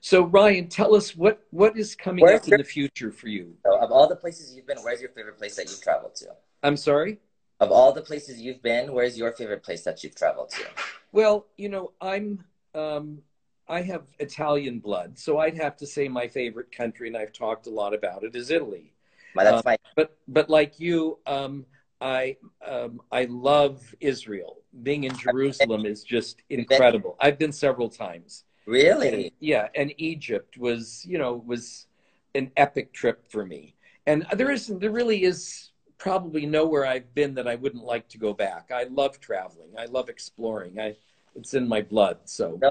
So 0.00 0.24
Ryan, 0.24 0.68
tell 0.68 0.94
us 0.94 1.16
what 1.16 1.42
what 1.50 1.78
is 1.78 1.94
coming 1.94 2.24
where's 2.24 2.40
up 2.40 2.48
your, 2.48 2.56
in 2.56 2.60
the 2.62 2.68
future 2.68 3.10
for 3.10 3.28
you? 3.28 3.54
So 3.64 3.78
of 3.78 3.90
all 3.90 4.06
the 4.06 4.16
places 4.16 4.54
you've 4.54 4.66
been, 4.66 4.78
where's 4.78 5.00
your 5.00 5.10
favorite 5.10 5.38
place 5.38 5.56
that 5.56 5.70
you've 5.70 5.82
traveled 5.82 6.14
to? 6.16 6.26
I'm 6.62 6.76
sorry? 6.76 7.18
Of 7.60 7.70
all 7.70 7.92
the 7.92 8.02
places 8.02 8.40
you've 8.40 8.62
been, 8.62 8.92
where's 8.92 9.16
your 9.16 9.32
favorite 9.32 9.62
place 9.62 9.82
that 9.84 10.04
you've 10.04 10.14
traveled 10.14 10.50
to? 10.50 10.64
Well, 11.12 11.46
you 11.56 11.68
know, 11.68 11.92
I'm 12.00 12.44
um, 12.74 13.22
I 13.68 13.80
have 13.82 14.02
Italian 14.18 14.80
blood, 14.80 15.18
so 15.18 15.38
I'd 15.38 15.56
have 15.56 15.76
to 15.78 15.86
say 15.86 16.08
my 16.08 16.28
favorite 16.28 16.70
country, 16.70 17.08
and 17.08 17.16
I've 17.16 17.32
talked 17.32 17.66
a 17.66 17.70
lot 17.70 17.94
about 17.94 18.24
it, 18.24 18.34
is 18.36 18.50
Italy. 18.50 18.92
That's 19.34 19.58
uh, 19.58 19.62
my... 19.64 19.76
But 19.96 20.16
but 20.28 20.50
like 20.50 20.78
you, 20.78 21.18
um, 21.26 21.64
I 22.04 22.36
um, 22.68 23.00
I 23.10 23.24
love 23.24 23.82
Israel. 23.98 24.58
Being 24.82 25.04
in 25.04 25.16
Jerusalem 25.16 25.86
is 25.86 26.04
just 26.04 26.42
incredible. 26.50 27.16
I've 27.18 27.38
been 27.38 27.52
several 27.52 27.88
times. 27.88 28.44
Really? 28.66 29.08
And, 29.08 29.30
yeah, 29.40 29.68
and 29.74 29.92
Egypt 29.96 30.58
was 30.58 31.02
you 31.06 31.16
know 31.16 31.42
was 31.46 31.86
an 32.34 32.50
epic 32.58 32.92
trip 32.92 33.26
for 33.30 33.46
me. 33.46 33.74
And 34.06 34.26
there 34.34 34.50
is 34.50 34.66
there 34.66 34.90
really 34.90 35.24
is 35.24 35.70
probably 35.96 36.44
nowhere 36.44 36.84
I've 36.84 37.14
been 37.14 37.34
that 37.36 37.48
I 37.48 37.54
wouldn't 37.54 37.84
like 37.84 38.06
to 38.10 38.18
go 38.18 38.34
back. 38.34 38.70
I 38.70 38.84
love 38.84 39.18
traveling. 39.18 39.70
I 39.78 39.86
love 39.86 40.10
exploring. 40.10 40.78
I 40.78 40.96
it's 41.34 41.54
in 41.54 41.66
my 41.66 41.80
blood. 41.80 42.18
So 42.26 42.58
no, 42.60 42.70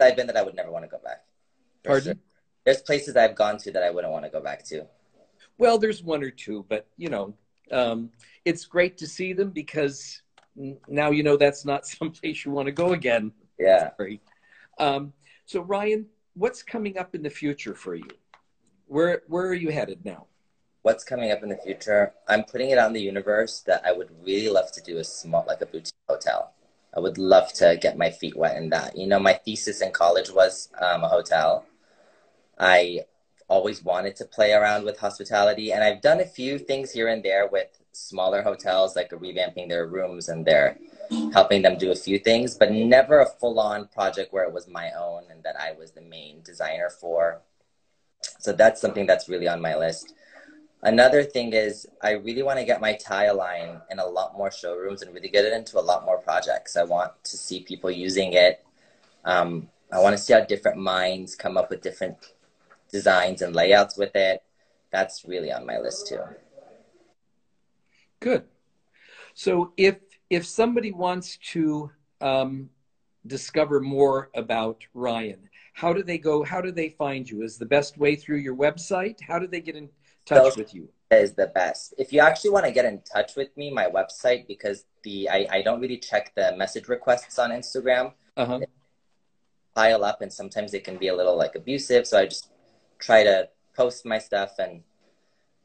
I've 0.00 0.16
been 0.16 0.28
that 0.28 0.36
I 0.38 0.42
would 0.42 0.56
never 0.56 0.70
want 0.70 0.86
to 0.86 0.90
go 0.90 0.98
back. 1.04 1.24
Pardon? 1.84 2.18
There's 2.64 2.80
places 2.80 3.16
I've 3.16 3.34
gone 3.34 3.58
to 3.58 3.72
that 3.72 3.82
I 3.82 3.90
wouldn't 3.90 4.12
want 4.12 4.24
to 4.24 4.30
go 4.30 4.40
back 4.40 4.64
to. 4.66 4.86
Well, 5.58 5.76
there's 5.76 6.02
one 6.02 6.22
or 6.22 6.30
two, 6.30 6.64
but 6.70 6.86
you 6.96 7.10
know, 7.10 7.34
um, 7.72 8.10
it's 8.44 8.64
great 8.64 8.98
to 8.98 9.06
see 9.06 9.32
them 9.32 9.50
because 9.50 10.22
now 10.88 11.10
you 11.10 11.22
know 11.22 11.36
that's 11.36 11.64
not 11.64 11.86
someplace 11.98 12.44
you 12.44 12.50
want 12.50 12.66
to 12.66 12.72
go 12.72 12.92
again. 12.92 13.32
Yeah. 13.58 13.90
Um, 14.78 15.12
so 15.46 15.62
Ryan, 15.62 16.06
what's 16.34 16.62
coming 16.62 16.98
up 16.98 17.14
in 17.14 17.22
the 17.22 17.30
future 17.30 17.74
for 17.74 17.94
you? 17.94 18.08
Where 18.86 19.22
where 19.28 19.46
are 19.46 19.54
you 19.54 19.70
headed 19.70 20.04
now? 20.04 20.26
What's 20.82 21.04
coming 21.04 21.30
up 21.30 21.42
in 21.44 21.48
the 21.48 21.56
future? 21.56 22.12
I'm 22.26 22.42
putting 22.42 22.70
it 22.70 22.78
out 22.78 22.88
in 22.88 22.92
the 22.92 23.00
universe 23.00 23.60
that 23.66 23.86
I 23.86 23.92
would 23.92 24.10
really 24.24 24.48
love 24.48 24.72
to 24.72 24.82
do 24.82 24.98
a 24.98 25.04
small, 25.04 25.44
like 25.46 25.60
a 25.60 25.66
boutique 25.66 25.94
hotel. 26.08 26.52
I 26.94 26.98
would 26.98 27.18
love 27.18 27.52
to 27.54 27.78
get 27.80 27.96
my 27.96 28.10
feet 28.10 28.36
wet 28.36 28.56
in 28.56 28.68
that. 28.70 28.98
You 28.98 29.06
know, 29.06 29.20
my 29.20 29.34
thesis 29.34 29.80
in 29.80 29.92
college 29.92 30.30
was 30.30 30.68
um, 30.80 31.04
a 31.04 31.08
hotel. 31.08 31.64
I 32.58 33.04
always 33.52 33.84
wanted 33.84 34.16
to 34.16 34.24
play 34.24 34.50
around 34.54 34.82
with 34.84 34.98
hospitality, 34.98 35.72
and 35.72 35.84
I've 35.84 36.00
done 36.00 36.20
a 36.20 36.34
few 36.38 36.58
things 36.58 36.90
here 36.90 37.08
and 37.08 37.22
there 37.22 37.46
with 37.46 37.68
smaller 37.92 38.40
hotels, 38.42 38.96
like 38.96 39.10
revamping 39.10 39.68
their 39.68 39.86
rooms 39.86 40.30
and 40.30 40.40
their 40.46 40.78
helping 41.34 41.60
them 41.60 41.76
do 41.76 41.90
a 41.90 41.94
few 42.06 42.18
things, 42.18 42.54
but 42.54 42.72
never 42.72 43.20
a 43.20 43.26
full 43.26 43.60
on 43.60 43.88
project 43.88 44.32
where 44.32 44.44
it 44.44 44.54
was 44.58 44.66
my 44.66 44.90
own 44.92 45.24
and 45.30 45.42
that 45.42 45.56
I 45.60 45.72
was 45.72 45.90
the 45.90 46.00
main 46.00 46.40
designer 46.42 46.88
for. 46.88 47.42
So 48.38 48.52
that's 48.52 48.80
something 48.80 49.06
that's 49.06 49.28
really 49.28 49.48
on 49.48 49.60
my 49.60 49.76
list. 49.76 50.14
Another 50.82 51.22
thing 51.22 51.52
is, 51.52 51.86
I 52.02 52.12
really 52.12 52.42
want 52.42 52.58
to 52.58 52.64
get 52.64 52.80
my 52.80 52.94
tile 52.94 53.36
line 53.36 53.82
in 53.90 53.98
a 53.98 54.06
lot 54.06 54.36
more 54.38 54.50
showrooms 54.50 55.02
and 55.02 55.12
really 55.14 55.28
get 55.28 55.44
it 55.44 55.52
into 55.52 55.78
a 55.78 55.84
lot 55.90 56.06
more 56.06 56.18
projects. 56.18 56.76
I 56.76 56.84
want 56.84 57.12
to 57.24 57.36
see 57.36 57.60
people 57.60 57.90
using 57.90 58.32
it. 58.32 58.64
Um, 59.26 59.68
I 59.92 59.98
want 60.00 60.16
to 60.16 60.22
see 60.22 60.32
how 60.32 60.40
different 60.40 60.78
minds 60.78 61.36
come 61.36 61.58
up 61.58 61.68
with 61.68 61.82
different 61.82 62.16
designs 62.92 63.42
and 63.42 63.56
layouts 63.56 63.96
with 63.96 64.14
it. 64.14 64.42
That's 64.92 65.24
really 65.24 65.50
on 65.50 65.66
my 65.66 65.78
list 65.78 66.08
too. 66.08 66.22
Good. 68.20 68.44
So 69.34 69.72
if 69.76 69.96
if 70.30 70.46
somebody 70.46 70.92
wants 70.92 71.38
to 71.52 71.90
um, 72.20 72.70
discover 73.26 73.80
more 73.80 74.30
about 74.34 74.84
Ryan, 74.94 75.48
how 75.74 75.92
do 75.92 76.02
they 76.02 76.18
go? 76.18 76.44
How 76.44 76.60
do 76.60 76.70
they 76.70 76.90
find 76.90 77.28
you? 77.28 77.42
Is 77.42 77.58
the 77.58 77.66
best 77.66 77.98
way 77.98 78.14
through 78.14 78.38
your 78.38 78.54
website? 78.54 79.20
How 79.20 79.38
do 79.38 79.46
they 79.46 79.60
get 79.60 79.74
in 79.74 79.88
touch 80.26 80.56
with 80.56 80.74
you? 80.74 80.88
Is 81.10 81.34
the 81.34 81.48
best. 81.48 81.94
If 81.98 82.12
you 82.12 82.20
actually 82.20 82.50
want 82.50 82.66
to 82.66 82.72
get 82.72 82.84
in 82.84 83.02
touch 83.10 83.36
with 83.36 83.54
me, 83.56 83.70
my 83.70 83.86
website 83.86 84.46
because 84.46 84.84
the 85.02 85.28
I, 85.28 85.46
I 85.50 85.62
don't 85.62 85.80
really 85.80 85.98
check 85.98 86.32
the 86.34 86.54
message 86.56 86.88
requests 86.88 87.38
on 87.38 87.50
Instagram. 87.50 88.12
Uh-huh. 88.36 88.60
Pile 89.74 90.04
up, 90.04 90.20
and 90.20 90.32
sometimes 90.32 90.74
it 90.74 90.84
can 90.84 90.96
be 90.98 91.08
a 91.08 91.16
little 91.16 91.36
like 91.36 91.54
abusive. 91.54 92.06
So 92.06 92.18
I 92.18 92.26
just 92.26 92.51
try 93.02 93.24
to 93.24 93.48
post 93.76 94.06
my 94.06 94.18
stuff 94.18 94.58
and 94.58 94.82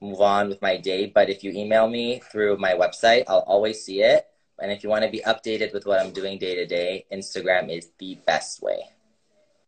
move 0.01 0.21
on 0.21 0.49
with 0.49 0.61
my 0.61 0.75
day. 0.77 1.07
But 1.07 1.29
if 1.29 1.43
you 1.43 1.51
email 1.51 1.87
me 1.87 2.19
through 2.31 2.57
my 2.57 2.73
website, 2.73 3.23
I'll 3.27 3.45
always 3.47 3.83
see 3.83 4.01
it. 4.01 4.27
And 4.59 4.71
if 4.71 4.83
you 4.83 4.89
want 4.89 5.03
to 5.05 5.11
be 5.11 5.21
updated 5.21 5.71
with 5.73 5.85
what 5.85 6.01
I'm 6.01 6.11
doing 6.11 6.39
day 6.39 6.55
to 6.55 6.65
day, 6.65 7.05
Instagram 7.13 7.69
is 7.75 7.91
the 7.99 8.17
best 8.25 8.61
way. 8.61 8.79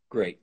Great. 0.09 0.39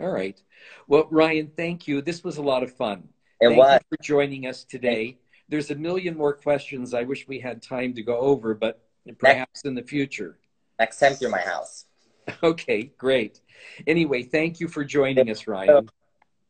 All 0.00 0.10
right. 0.10 0.40
Well, 0.86 1.08
Ryan, 1.10 1.50
thank 1.56 1.88
you. 1.88 2.00
This 2.00 2.22
was 2.22 2.36
a 2.36 2.42
lot 2.42 2.62
of 2.62 2.72
fun. 2.72 3.08
It 3.40 3.48
thank 3.48 3.58
was. 3.58 3.80
you 3.80 3.96
for 3.96 4.02
joining 4.02 4.46
us 4.46 4.62
today. 4.62 5.18
There's 5.48 5.70
a 5.72 5.74
million 5.74 6.16
more 6.16 6.34
questions 6.34 6.94
I 6.94 7.02
wish 7.02 7.26
we 7.26 7.40
had 7.40 7.60
time 7.60 7.94
to 7.94 8.02
go 8.02 8.18
over, 8.18 8.54
but 8.54 8.80
perhaps 9.18 9.62
in 9.64 9.74
the 9.74 9.82
future. 9.82 10.38
Next 10.78 11.00
time 11.00 11.14
through 11.14 11.30
my 11.30 11.40
house. 11.40 11.84
Okay, 12.42 12.92
great. 12.98 13.40
Anyway, 13.86 14.22
thank 14.22 14.60
you 14.60 14.68
for 14.68 14.84
joining 14.84 15.30
us, 15.30 15.46
Ryan. 15.46 15.88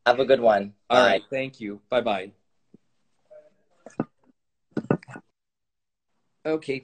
Have 0.09 0.19
a 0.19 0.25
good 0.25 0.41
one. 0.41 0.73
All 0.89 0.97
Bye. 0.97 1.05
right. 1.05 1.23
Thank 1.29 1.61
you. 1.61 1.81
Bye 1.87 2.01
bye. 2.01 2.31
Okay. 6.43 6.83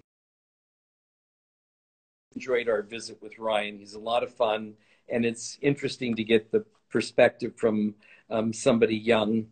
Enjoyed 2.35 2.69
our 2.69 2.83
visit 2.83 3.19
with 3.23 3.39
Ryan. 3.39 3.79
He's 3.79 3.95
a 3.95 3.99
lot 3.99 4.21
of 4.21 4.31
fun, 4.31 4.75
and 5.09 5.25
it's 5.25 5.57
interesting 5.63 6.15
to 6.17 6.23
get 6.23 6.51
the 6.51 6.65
perspective 6.91 7.53
from 7.55 7.95
um, 8.29 8.53
somebody 8.53 8.95
young. 8.95 9.47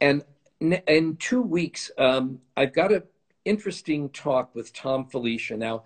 And 0.00 0.24
in 0.58 1.16
two 1.18 1.42
weeks, 1.42 1.90
um, 1.98 2.40
I've 2.56 2.72
got 2.72 2.90
an 2.90 3.02
interesting 3.44 4.08
talk 4.08 4.54
with 4.54 4.72
Thom 4.72 5.04
Filicia. 5.04 5.58
Now, 5.58 5.84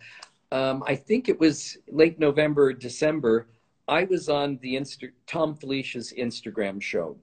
um, 0.52 0.84
I 0.86 0.94
think 0.94 1.28
it 1.28 1.40
was 1.40 1.78
late 1.90 2.20
November, 2.20 2.72
December. 2.72 3.48
I 3.90 4.04
was 4.04 4.28
on 4.28 4.58
the 4.62 4.76
Insta- 4.76 5.12
Thom 5.26 5.56
Filicia's 5.56 6.14
Instagram 6.16 6.80
show. 6.80 7.16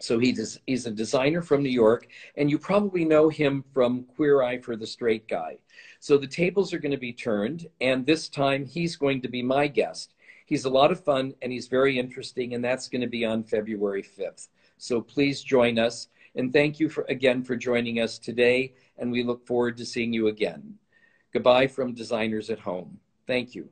So 0.00 0.18
he 0.18 0.36
he's 0.66 0.86
a 0.86 0.90
designer 0.90 1.40
from 1.40 1.62
New 1.62 1.68
York, 1.68 2.08
and 2.36 2.50
you 2.50 2.58
probably 2.58 3.04
know 3.04 3.28
him 3.28 3.64
from 3.72 4.02
Queer 4.16 4.42
Eye 4.42 4.58
for 4.58 4.74
the 4.74 4.88
Straight 4.88 5.28
Guy. 5.28 5.58
So 6.00 6.18
the 6.18 6.26
tables 6.26 6.72
are 6.72 6.80
going 6.80 6.90
to 6.90 6.98
be 6.98 7.12
turned, 7.12 7.68
and 7.80 8.04
this 8.04 8.28
time 8.28 8.66
he's 8.66 8.96
going 8.96 9.22
to 9.22 9.28
be 9.28 9.40
my 9.40 9.68
guest. 9.68 10.14
He's 10.46 10.64
a 10.64 10.70
lot 10.70 10.90
of 10.90 11.02
fun 11.02 11.34
and 11.40 11.52
he's 11.52 11.68
very 11.68 11.98
interesting, 11.98 12.54
and 12.54 12.64
that's 12.64 12.88
going 12.88 13.00
to 13.00 13.06
be 13.06 13.24
on 13.24 13.44
February 13.44 14.02
5th. 14.02 14.48
So 14.78 15.00
please 15.00 15.42
join 15.42 15.78
us. 15.78 16.08
And 16.34 16.52
thank 16.52 16.80
you 16.80 16.88
for, 16.88 17.06
again 17.08 17.44
for 17.44 17.54
joining 17.54 18.00
us 18.00 18.18
today, 18.18 18.74
and 18.98 19.12
we 19.12 19.22
look 19.22 19.46
forward 19.46 19.76
to 19.76 19.86
seeing 19.86 20.12
you 20.12 20.26
again. 20.26 20.74
Goodbye 21.32 21.68
from 21.68 21.94
Designers 21.94 22.50
at 22.50 22.58
Home. 22.58 22.98
Thank 23.26 23.54
you. 23.54 23.68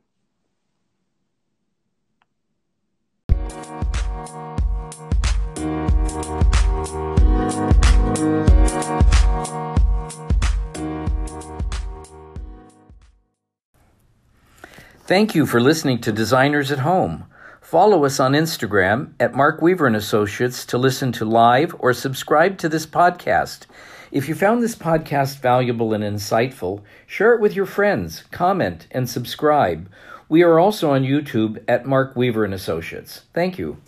Thank 15.04 15.34
you 15.34 15.46
for 15.46 15.60
listening 15.60 16.00
to 16.02 16.12
Designers 16.12 16.70
at 16.70 16.78
Home. 16.78 17.24
Follow 17.60 18.04
us 18.04 18.20
on 18.20 18.34
Instagram 18.34 19.14
at 19.18 19.34
Mark 19.34 19.60
Weaver 19.60 19.88
and 19.88 19.96
Associates 19.96 20.64
to 20.66 20.78
listen 20.78 21.10
to 21.10 21.24
live 21.24 21.74
or 21.80 21.92
subscribe 21.92 22.56
to 22.58 22.68
this 22.68 22.86
podcast. 22.86 23.66
If 24.12 24.28
you 24.28 24.36
found 24.36 24.62
this 24.62 24.76
podcast 24.76 25.40
valuable 25.40 25.92
and 25.92 26.04
insightful, 26.04 26.82
share 27.04 27.34
it 27.34 27.40
with 27.40 27.56
your 27.56 27.66
friends, 27.66 28.22
comment, 28.30 28.86
and 28.92 29.10
subscribe. 29.10 29.90
We 30.28 30.44
are 30.44 30.60
also 30.60 30.92
on 30.92 31.02
YouTube 31.02 31.64
at 31.66 31.84
Mark 31.84 32.14
Weaver 32.14 32.44
and 32.44 32.54
Associates. 32.54 33.22
Thank 33.34 33.58
you. 33.58 33.78